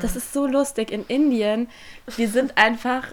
Das 0.01 0.17
ist 0.17 0.33
so 0.33 0.47
lustig. 0.47 0.91
In 0.91 1.05
Indien, 1.07 1.69
wir 2.17 2.29
sind 2.29 2.57
einfach 2.57 3.09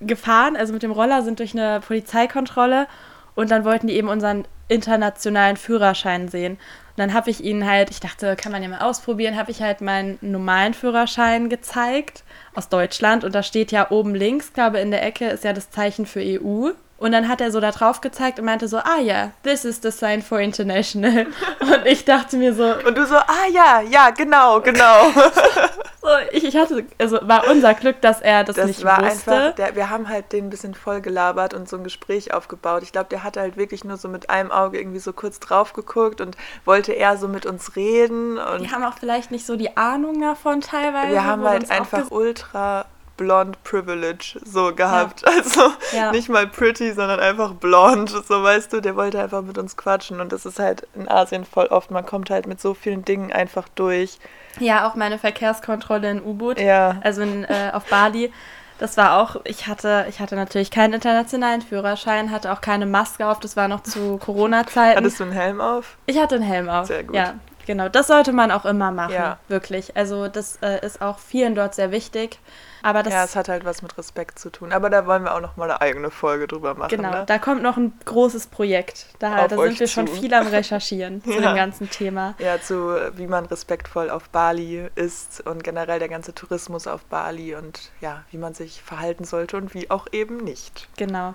gefahren, 0.00 0.56
also 0.56 0.72
mit 0.72 0.82
dem 0.82 0.92
Roller 0.92 1.22
sind 1.22 1.38
durch 1.38 1.54
eine 1.54 1.80
Polizeikontrolle 1.80 2.86
und 3.34 3.50
dann 3.50 3.64
wollten 3.64 3.86
die 3.86 3.94
eben 3.94 4.08
unseren 4.08 4.46
internationalen 4.68 5.56
Führerschein 5.56 6.28
sehen. 6.28 6.52
Und 6.52 6.98
dann 6.98 7.14
habe 7.14 7.30
ich 7.30 7.42
ihnen 7.42 7.66
halt, 7.66 7.90
ich 7.90 8.00
dachte, 8.00 8.36
kann 8.36 8.52
man 8.52 8.62
ja 8.62 8.68
mal 8.68 8.80
ausprobieren, 8.80 9.36
habe 9.36 9.50
ich 9.50 9.62
halt 9.62 9.80
meinen 9.80 10.18
normalen 10.20 10.74
Führerschein 10.74 11.48
gezeigt 11.48 12.24
aus 12.54 12.68
Deutschland 12.68 13.24
und 13.24 13.34
da 13.34 13.42
steht 13.42 13.72
ja 13.72 13.90
oben 13.90 14.14
links, 14.14 14.52
glaube 14.52 14.80
in 14.80 14.90
der 14.90 15.04
Ecke 15.04 15.28
ist 15.28 15.44
ja 15.44 15.52
das 15.52 15.70
Zeichen 15.70 16.06
für 16.06 16.20
EU. 16.20 16.70
Und 16.98 17.12
dann 17.12 17.28
hat 17.28 17.40
er 17.40 17.52
so 17.52 17.60
da 17.60 17.70
drauf 17.70 18.00
gezeigt 18.00 18.40
und 18.40 18.44
meinte 18.44 18.66
so, 18.66 18.78
ah 18.78 18.98
ja, 19.00 19.30
this 19.44 19.64
is 19.64 19.80
the 19.80 19.92
sign 19.92 20.20
for 20.20 20.40
international. 20.40 21.26
Und 21.60 21.86
ich 21.86 22.04
dachte 22.04 22.36
mir 22.36 22.52
so. 22.52 22.74
Und 22.84 22.98
du 22.98 23.06
so, 23.06 23.14
ah 23.14 23.46
ja, 23.52 23.80
ja, 23.82 24.10
genau, 24.10 24.60
genau. 24.60 25.10
so, 26.02 26.08
ich, 26.32 26.42
ich 26.42 26.56
hatte, 26.56 26.84
also 26.98 27.20
war 27.22 27.48
unser 27.48 27.74
Glück, 27.74 28.00
dass 28.00 28.20
er 28.20 28.42
das, 28.42 28.56
das 28.56 28.66
nicht 28.66 28.84
war 28.84 29.00
wusste. 29.04 29.30
Einfach, 29.30 29.54
der, 29.54 29.76
wir 29.76 29.90
haben 29.90 30.08
halt 30.08 30.32
den 30.32 30.46
ein 30.46 30.50
bisschen 30.50 30.74
voll 30.74 31.00
gelabert 31.00 31.54
und 31.54 31.68
so 31.68 31.76
ein 31.76 31.84
Gespräch 31.84 32.34
aufgebaut. 32.34 32.82
Ich 32.82 32.90
glaube, 32.90 33.10
der 33.10 33.22
hatte 33.22 33.40
halt 33.40 33.56
wirklich 33.56 33.84
nur 33.84 33.96
so 33.96 34.08
mit 34.08 34.28
einem 34.28 34.50
Auge 34.50 34.80
irgendwie 34.80 34.98
so 34.98 35.12
kurz 35.12 35.38
drauf 35.38 35.74
geguckt 35.74 36.20
und 36.20 36.36
wollte 36.64 36.92
eher 36.92 37.16
so 37.16 37.28
mit 37.28 37.46
uns 37.46 37.76
reden. 37.76 38.38
Und 38.38 38.60
die 38.60 38.72
haben 38.72 38.82
auch 38.82 38.98
vielleicht 38.98 39.30
nicht 39.30 39.46
so 39.46 39.54
die 39.54 39.76
Ahnung 39.76 40.20
davon 40.20 40.62
teilweise. 40.62 41.12
Wir 41.12 41.24
haben 41.24 41.44
halt 41.44 41.70
einfach 41.70 42.10
ultra 42.10 42.86
Blonde 43.18 43.58
Privilege 43.64 44.40
so 44.44 44.74
gehabt. 44.74 45.22
Ja. 45.22 45.28
Also 45.38 45.72
ja. 45.92 46.10
nicht 46.10 46.28
mal 46.28 46.46
pretty, 46.46 46.92
sondern 46.92 47.20
einfach 47.20 47.52
blond. 47.52 48.10
So 48.10 48.42
weißt 48.42 48.72
du, 48.72 48.80
der 48.80 48.96
wollte 48.96 49.20
einfach 49.20 49.42
mit 49.42 49.58
uns 49.58 49.76
quatschen. 49.76 50.20
Und 50.20 50.32
das 50.32 50.46
ist 50.46 50.58
halt 50.58 50.86
in 50.94 51.08
Asien 51.08 51.44
voll 51.44 51.66
oft. 51.66 51.90
Man 51.90 52.06
kommt 52.06 52.30
halt 52.30 52.46
mit 52.46 52.60
so 52.60 52.74
vielen 52.74 53.04
Dingen 53.04 53.32
einfach 53.32 53.68
durch. 53.74 54.18
Ja, 54.58 54.88
auch 54.88 54.94
meine 54.94 55.18
Verkehrskontrolle 55.18 56.10
in 56.10 56.22
U-Boot. 56.22 56.60
Ja. 56.60 56.98
Also 57.02 57.22
in, 57.22 57.44
äh, 57.44 57.70
auf 57.72 57.84
Bali. 57.84 58.32
Das 58.78 58.96
war 58.96 59.20
auch, 59.20 59.40
ich 59.44 59.66
hatte, 59.66 60.06
ich 60.08 60.20
hatte 60.20 60.36
natürlich 60.36 60.70
keinen 60.70 60.94
internationalen 60.94 61.62
Führerschein, 61.62 62.30
hatte 62.30 62.52
auch 62.52 62.60
keine 62.60 62.86
Maske 62.86 63.26
auf, 63.26 63.40
das 63.40 63.56
war 63.56 63.66
noch 63.66 63.82
zu 63.82 64.18
Corona-Zeiten. 64.18 64.96
Hattest 64.96 65.18
du 65.18 65.24
einen 65.24 65.32
Helm 65.32 65.60
auf? 65.60 65.96
Ich 66.06 66.18
hatte 66.18 66.36
einen 66.36 66.44
Helm 66.44 66.68
auf. 66.68 66.86
Sehr 66.86 67.02
gut. 67.02 67.16
Ja, 67.16 67.34
genau. 67.66 67.88
Das 67.88 68.06
sollte 68.06 68.32
man 68.32 68.52
auch 68.52 68.64
immer 68.64 68.92
machen, 68.92 69.14
ja. 69.14 69.38
wirklich. 69.48 69.96
Also 69.96 70.28
das 70.28 70.58
äh, 70.62 70.84
ist 70.86 71.02
auch 71.02 71.18
vielen 71.18 71.56
dort 71.56 71.74
sehr 71.74 71.90
wichtig. 71.90 72.38
Aber 72.82 73.02
das 73.02 73.12
ja, 73.12 73.24
es 73.24 73.36
hat 73.36 73.48
halt 73.48 73.64
was 73.64 73.82
mit 73.82 73.96
Respekt 73.98 74.38
zu 74.38 74.50
tun. 74.50 74.72
Aber 74.72 74.90
da 74.90 75.06
wollen 75.06 75.24
wir 75.24 75.34
auch 75.34 75.40
noch 75.40 75.56
mal 75.56 75.70
eine 75.70 75.80
eigene 75.80 76.10
Folge 76.10 76.46
drüber 76.46 76.74
machen. 76.74 76.88
Genau, 76.90 77.10
ne? 77.10 77.24
da 77.26 77.38
kommt 77.38 77.62
noch 77.62 77.76
ein 77.76 77.92
großes 78.04 78.48
Projekt. 78.48 79.06
Da, 79.18 79.46
da 79.46 79.56
sind 79.56 79.80
wir 79.80 79.86
zu. 79.86 79.92
schon 79.92 80.08
viel 80.08 80.32
am 80.34 80.46
Recherchieren 80.46 81.22
zu 81.24 81.32
ja. 81.32 81.40
dem 81.40 81.56
ganzen 81.56 81.90
Thema. 81.90 82.34
Ja, 82.38 82.60
zu 82.60 82.94
wie 83.16 83.26
man 83.26 83.46
respektvoll 83.46 84.10
auf 84.10 84.28
Bali 84.30 84.88
ist 84.94 85.46
und 85.46 85.64
generell 85.64 85.98
der 85.98 86.08
ganze 86.08 86.34
Tourismus 86.34 86.86
auf 86.86 87.04
Bali 87.04 87.54
und 87.54 87.90
ja, 88.00 88.24
wie 88.30 88.38
man 88.38 88.54
sich 88.54 88.82
verhalten 88.82 89.24
sollte 89.24 89.56
und 89.56 89.74
wie 89.74 89.90
auch 89.90 90.06
eben 90.12 90.38
nicht. 90.38 90.88
Genau. 90.96 91.34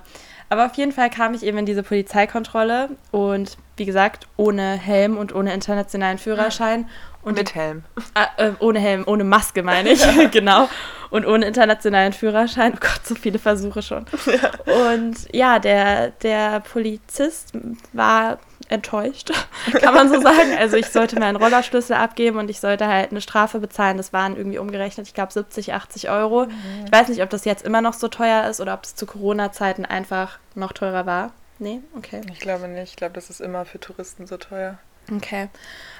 Aber 0.49 0.65
auf 0.65 0.75
jeden 0.75 0.91
Fall 0.91 1.09
kam 1.09 1.33
ich 1.33 1.43
eben 1.43 1.57
in 1.57 1.65
diese 1.65 1.83
Polizeikontrolle 1.83 2.89
und 3.11 3.57
wie 3.77 3.85
gesagt, 3.85 4.27
ohne 4.37 4.73
Helm 4.73 5.17
und 5.17 5.33
ohne 5.33 5.53
internationalen 5.53 6.17
Führerschein. 6.17 6.87
Und 7.23 7.37
Mit 7.37 7.55
Helm. 7.55 7.83
Äh, 8.15 8.49
äh, 8.49 8.51
ohne 8.59 8.79
Helm, 8.79 9.03
ohne 9.07 9.23
Maske 9.23 9.63
meine 9.63 9.91
ich, 9.91 10.03
genau. 10.31 10.67
Und 11.09 11.25
ohne 11.25 11.45
internationalen 11.45 12.11
Führerschein. 12.11 12.73
Oh 12.75 12.79
Gott, 12.81 13.05
so 13.05 13.15
viele 13.15 13.39
Versuche 13.39 13.81
schon. 13.81 14.05
Ja. 14.25 14.73
Und 14.89 15.15
ja, 15.31 15.59
der, 15.59 16.09
der 16.09 16.59
Polizist 16.59 17.53
war 17.93 18.39
enttäuscht, 18.69 19.31
kann 19.81 19.93
man 19.93 20.09
so 20.09 20.19
sagen. 20.19 20.57
Also 20.59 20.75
ich 20.75 20.87
sollte 20.87 21.19
meinen 21.19 21.35
Rollerschlüssel 21.35 21.95
abgeben 21.95 22.39
und 22.39 22.49
ich 22.49 22.59
sollte 22.59 22.87
halt 22.87 23.11
eine 23.11 23.21
Strafe 23.21 23.59
bezahlen. 23.59 23.97
Das 23.97 24.11
waren 24.11 24.35
irgendwie 24.35 24.57
umgerechnet, 24.57 25.07
ich 25.07 25.13
glaube 25.13 25.31
70, 25.31 25.73
80 25.73 26.09
Euro. 26.09 26.45
Mhm. 26.45 26.51
Ich 26.85 26.91
weiß 26.91 27.07
nicht, 27.07 27.21
ob 27.21 27.29
das 27.29 27.45
jetzt 27.45 27.65
immer 27.65 27.81
noch 27.81 27.93
so 27.93 28.07
teuer 28.07 28.49
ist 28.49 28.59
oder 28.59 28.73
ob 28.73 28.83
es 28.83 28.95
zu 28.95 29.05
Corona-Zeiten 29.05 29.85
einfach 29.85 30.39
noch 30.55 30.73
teurer 30.73 31.05
war. 31.05 31.31
Nee, 31.59 31.81
okay. 31.95 32.21
Ich 32.31 32.39
glaube 32.39 32.67
nicht. 32.67 32.91
Ich 32.91 32.95
glaube, 32.95 33.13
das 33.13 33.29
ist 33.29 33.41
immer 33.41 33.65
für 33.65 33.79
Touristen 33.79 34.27
so 34.27 34.37
teuer. 34.37 34.79
Okay. 35.11 35.49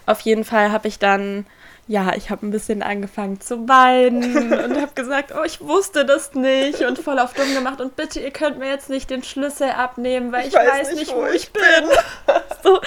Auf 0.05 0.19
jeden 0.21 0.43
Fall 0.43 0.71
habe 0.71 0.87
ich 0.87 0.99
dann 0.99 1.45
ja, 1.85 2.13
ich 2.15 2.29
habe 2.29 2.47
ein 2.47 2.51
bisschen 2.51 2.81
angefangen 2.81 3.41
zu 3.41 3.67
weinen 3.67 4.53
und 4.63 4.81
habe 4.81 4.93
gesagt, 4.95 5.33
oh, 5.37 5.43
ich 5.43 5.59
wusste 5.59 6.05
das 6.05 6.33
nicht 6.33 6.81
und 6.81 6.97
voll 6.97 7.19
auf 7.19 7.33
dumm 7.33 7.53
gemacht 7.53 7.81
und 7.81 7.97
bitte, 7.97 8.21
ihr 8.21 8.31
könnt 8.31 8.57
mir 8.57 8.69
jetzt 8.69 8.89
nicht 8.89 9.09
den 9.09 9.21
Schlüssel 9.21 9.69
abnehmen, 9.69 10.31
weil 10.31 10.47
ich, 10.47 10.53
ich 10.53 10.55
weiß, 10.55 10.87
weiß, 10.87 10.95
nicht, 10.95 11.13
wo, 11.13 11.23
wo 11.23 11.25
ich 11.27 11.51
bin. 11.51 11.63
so. 12.63 12.79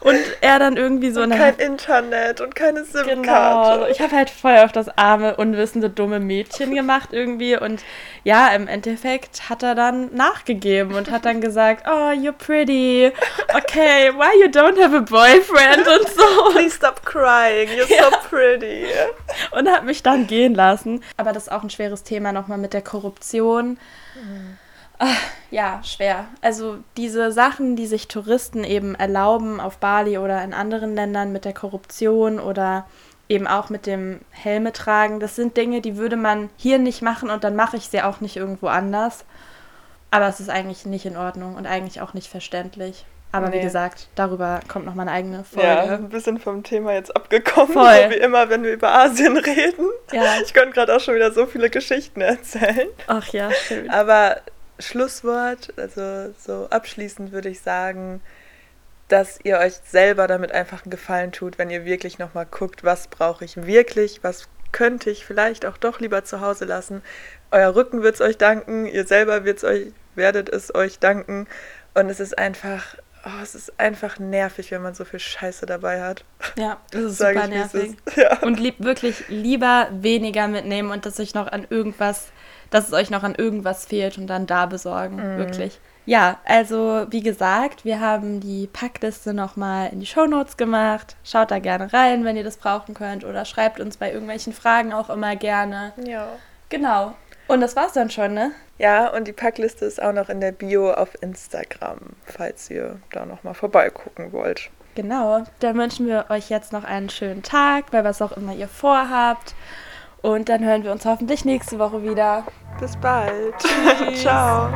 Und 0.00 0.18
er 0.42 0.58
dann 0.58 0.76
irgendwie 0.76 1.12
so... 1.12 1.22
Und 1.22 1.30
kein 1.30 1.56
Internet 1.56 2.42
und 2.42 2.54
keine 2.54 2.84
SIM-Karte. 2.84 3.78
Genau, 3.78 3.86
ich 3.86 4.00
habe 4.00 4.14
halt 4.14 4.28
voll 4.28 4.58
auf 4.58 4.72
das 4.72 4.98
arme, 4.98 5.36
unwissende, 5.36 5.88
dumme 5.88 6.20
Mädchen 6.20 6.74
gemacht 6.74 7.10
irgendwie 7.12 7.56
und 7.56 7.82
ja, 8.24 8.48
im 8.48 8.68
Endeffekt 8.68 9.48
hat 9.48 9.62
er 9.62 9.74
dann 9.74 10.14
nachgegeben 10.14 10.94
und 10.94 11.10
hat 11.10 11.24
dann 11.24 11.40
gesagt, 11.40 11.86
oh, 11.88 12.10
you're 12.10 12.32
pretty, 12.32 13.12
okay, 13.56 14.10
why 14.14 14.42
you 14.42 14.50
don't 14.50 14.78
have 14.78 14.94
a 14.94 15.00
boyfriend 15.00 15.61
und 15.70 16.08
so. 16.08 16.50
Please 16.52 16.76
stop 16.76 17.04
crying, 17.04 17.68
you're 17.68 17.90
ja. 17.90 18.04
so 18.04 18.10
pretty 18.28 18.42
pretty. 18.42 18.86
Und 19.52 19.68
hat 19.68 19.84
mich 19.84 20.02
dann 20.02 20.26
gehen 20.26 20.54
lassen. 20.54 21.02
Aber 21.16 21.32
das 21.32 21.44
ist 21.44 21.52
auch 21.52 21.62
ein 21.62 21.70
schweres 21.70 22.02
Thema 22.02 22.32
nochmal 22.32 22.58
mit 22.58 22.72
der 22.72 22.82
Korruption. 22.82 23.78
Mhm. 24.14 24.58
Ach, 24.98 25.20
ja, 25.50 25.80
schwer. 25.82 26.26
Also 26.40 26.78
diese 26.96 27.32
Sachen, 27.32 27.76
die 27.76 27.86
sich 27.86 28.08
Touristen 28.08 28.62
eben 28.62 28.94
erlauben 28.94 29.60
auf 29.60 29.78
Bali 29.78 30.18
oder 30.18 30.42
in 30.44 30.54
anderen 30.54 30.94
Ländern 30.94 31.32
mit 31.32 31.44
der 31.44 31.52
Korruption 31.54 32.38
oder 32.38 32.86
eben 33.28 33.46
auch 33.46 33.68
mit 33.68 33.86
dem 33.86 34.20
Helme 34.30 34.72
tragen, 34.72 35.18
das 35.18 35.34
sind 35.34 35.56
Dinge, 35.56 35.80
die 35.80 35.96
würde 35.96 36.16
man 36.16 36.50
hier 36.56 36.78
nicht 36.78 37.02
machen 37.02 37.30
und 37.30 37.42
dann 37.44 37.56
mache 37.56 37.76
ich 37.76 37.88
sie 37.88 38.02
auch 38.02 38.20
nicht 38.20 38.36
irgendwo 38.36 38.68
anders. 38.68 39.24
Aber 40.10 40.28
es 40.28 40.40
ist 40.40 40.50
eigentlich 40.50 40.84
nicht 40.84 41.06
in 41.06 41.16
Ordnung 41.16 41.56
und 41.56 41.66
eigentlich 41.66 42.00
auch 42.00 42.14
nicht 42.14 42.28
verständlich. 42.28 43.06
Aber 43.32 43.48
nee. 43.48 43.58
wie 43.58 43.62
gesagt, 43.62 44.08
darüber 44.14 44.60
kommt 44.68 44.84
noch 44.84 44.94
mal 44.94 45.02
eine 45.02 45.12
eigene 45.12 45.42
Folge. 45.42 45.66
Ja, 45.66 45.94
ein 45.94 46.10
bisschen 46.10 46.38
vom 46.38 46.62
Thema 46.62 46.92
jetzt 46.92 47.16
abgekommen, 47.16 47.72
Voll. 47.72 48.04
so 48.04 48.10
wie 48.10 48.20
immer, 48.20 48.50
wenn 48.50 48.62
wir 48.62 48.72
über 48.72 48.92
Asien 48.92 49.36
reden. 49.38 49.88
Ja. 50.12 50.36
Ich 50.44 50.52
könnte 50.52 50.72
gerade 50.72 50.94
auch 50.94 51.00
schon 51.00 51.14
wieder 51.14 51.32
so 51.32 51.46
viele 51.46 51.70
Geschichten 51.70 52.20
erzählen. 52.20 52.88
Ach 53.06 53.26
ja, 53.28 53.50
schön. 53.50 53.88
Aber 53.88 54.36
Schlusswort, 54.78 55.72
also 55.78 56.34
so 56.38 56.68
abschließend 56.68 57.32
würde 57.32 57.48
ich 57.48 57.60
sagen, 57.60 58.20
dass 59.08 59.38
ihr 59.42 59.58
euch 59.58 59.74
selber 59.84 60.26
damit 60.26 60.52
einfach 60.52 60.84
einen 60.84 60.90
Gefallen 60.90 61.32
tut, 61.32 61.58
wenn 61.58 61.70
ihr 61.70 61.84
wirklich 61.84 62.18
noch 62.18 62.34
mal 62.34 62.44
guckt, 62.44 62.84
was 62.84 63.08
brauche 63.08 63.44
ich 63.44 63.66
wirklich, 63.66 64.22
was 64.22 64.48
könnte 64.72 65.10
ich 65.10 65.24
vielleicht 65.24 65.66
auch 65.66 65.76
doch 65.76 66.00
lieber 66.00 66.24
zu 66.24 66.40
Hause 66.40 66.64
lassen. 66.64 67.02
Euer 67.50 67.74
Rücken 67.74 68.02
wird 68.02 68.16
es 68.16 68.20
euch 68.20 68.38
danken, 68.38 68.86
ihr 68.86 69.06
selber 69.06 69.44
wird's 69.44 69.64
euch, 69.64 69.92
werdet 70.14 70.48
es 70.48 70.74
euch 70.74 70.98
danken. 70.98 71.46
Und 71.94 72.08
es 72.08 72.20
ist 72.20 72.38
einfach 72.38 72.96
oh, 73.24 73.42
es 73.42 73.54
ist 73.54 73.78
einfach 73.78 74.18
nervig, 74.18 74.70
wenn 74.70 74.82
man 74.82 74.94
so 74.94 75.04
viel 75.04 75.20
Scheiße 75.20 75.66
dabei 75.66 76.02
hat. 76.02 76.24
Ja, 76.56 76.78
das 76.90 77.02
ist 77.02 77.18
super 77.18 77.44
ich, 77.44 77.50
nervig. 77.50 77.96
Ist. 78.06 78.16
Ja. 78.16 78.38
Und 78.40 78.60
lieb, 78.60 78.76
wirklich 78.78 79.28
lieber 79.28 79.88
weniger 79.92 80.48
mitnehmen 80.48 80.90
und 80.90 81.06
dass 81.06 81.18
euch 81.18 81.34
noch 81.34 81.50
an 81.50 81.66
irgendwas, 81.70 82.32
dass 82.70 82.88
es 82.88 82.92
euch 82.92 83.10
noch 83.10 83.22
an 83.22 83.34
irgendwas 83.34 83.86
fehlt 83.86 84.18
und 84.18 84.26
dann 84.26 84.46
da 84.46 84.66
besorgen. 84.66 85.16
Mhm. 85.16 85.38
Wirklich. 85.38 85.80
Ja, 86.04 86.38
also 86.44 87.06
wie 87.10 87.22
gesagt, 87.22 87.84
wir 87.84 88.00
haben 88.00 88.40
die 88.40 88.66
Packliste 88.66 89.32
nochmal 89.32 89.90
in 89.92 90.00
die 90.00 90.06
Shownotes 90.06 90.56
gemacht. 90.56 91.16
Schaut 91.22 91.52
da 91.52 91.60
gerne 91.60 91.92
rein, 91.92 92.24
wenn 92.24 92.36
ihr 92.36 92.42
das 92.42 92.56
brauchen 92.56 92.94
könnt. 92.94 93.24
Oder 93.24 93.44
schreibt 93.44 93.78
uns 93.78 93.96
bei 93.96 94.10
irgendwelchen 94.10 94.52
Fragen 94.52 94.92
auch 94.92 95.10
immer 95.10 95.36
gerne. 95.36 95.92
Ja. 96.04 96.26
Genau. 96.70 97.14
Und 97.46 97.60
das 97.60 97.76
war's 97.76 97.92
dann 97.92 98.10
schon, 98.10 98.34
ne? 98.34 98.50
Ja, 98.82 99.06
und 99.06 99.28
die 99.28 99.32
Packliste 99.32 99.84
ist 99.84 100.02
auch 100.02 100.12
noch 100.12 100.28
in 100.28 100.40
der 100.40 100.50
Bio 100.50 100.90
auf 100.90 101.10
Instagram, 101.22 101.98
falls 102.26 102.68
ihr 102.68 102.98
da 103.12 103.24
nochmal 103.24 103.54
vorbeigucken 103.54 104.32
wollt. 104.32 104.70
Genau, 104.96 105.44
dann 105.60 105.78
wünschen 105.78 106.08
wir 106.08 106.26
euch 106.30 106.50
jetzt 106.50 106.72
noch 106.72 106.82
einen 106.82 107.08
schönen 107.08 107.44
Tag, 107.44 107.92
bei 107.92 108.02
was 108.02 108.20
auch 108.20 108.32
immer 108.32 108.52
ihr 108.52 108.66
vorhabt. 108.66 109.54
Und 110.20 110.48
dann 110.48 110.64
hören 110.64 110.82
wir 110.82 110.90
uns 110.90 111.04
hoffentlich 111.04 111.44
nächste 111.44 111.78
Woche 111.78 112.02
wieder. 112.02 112.44
Bis 112.80 112.96
bald. 112.96 113.54
Ciao. 114.16 114.68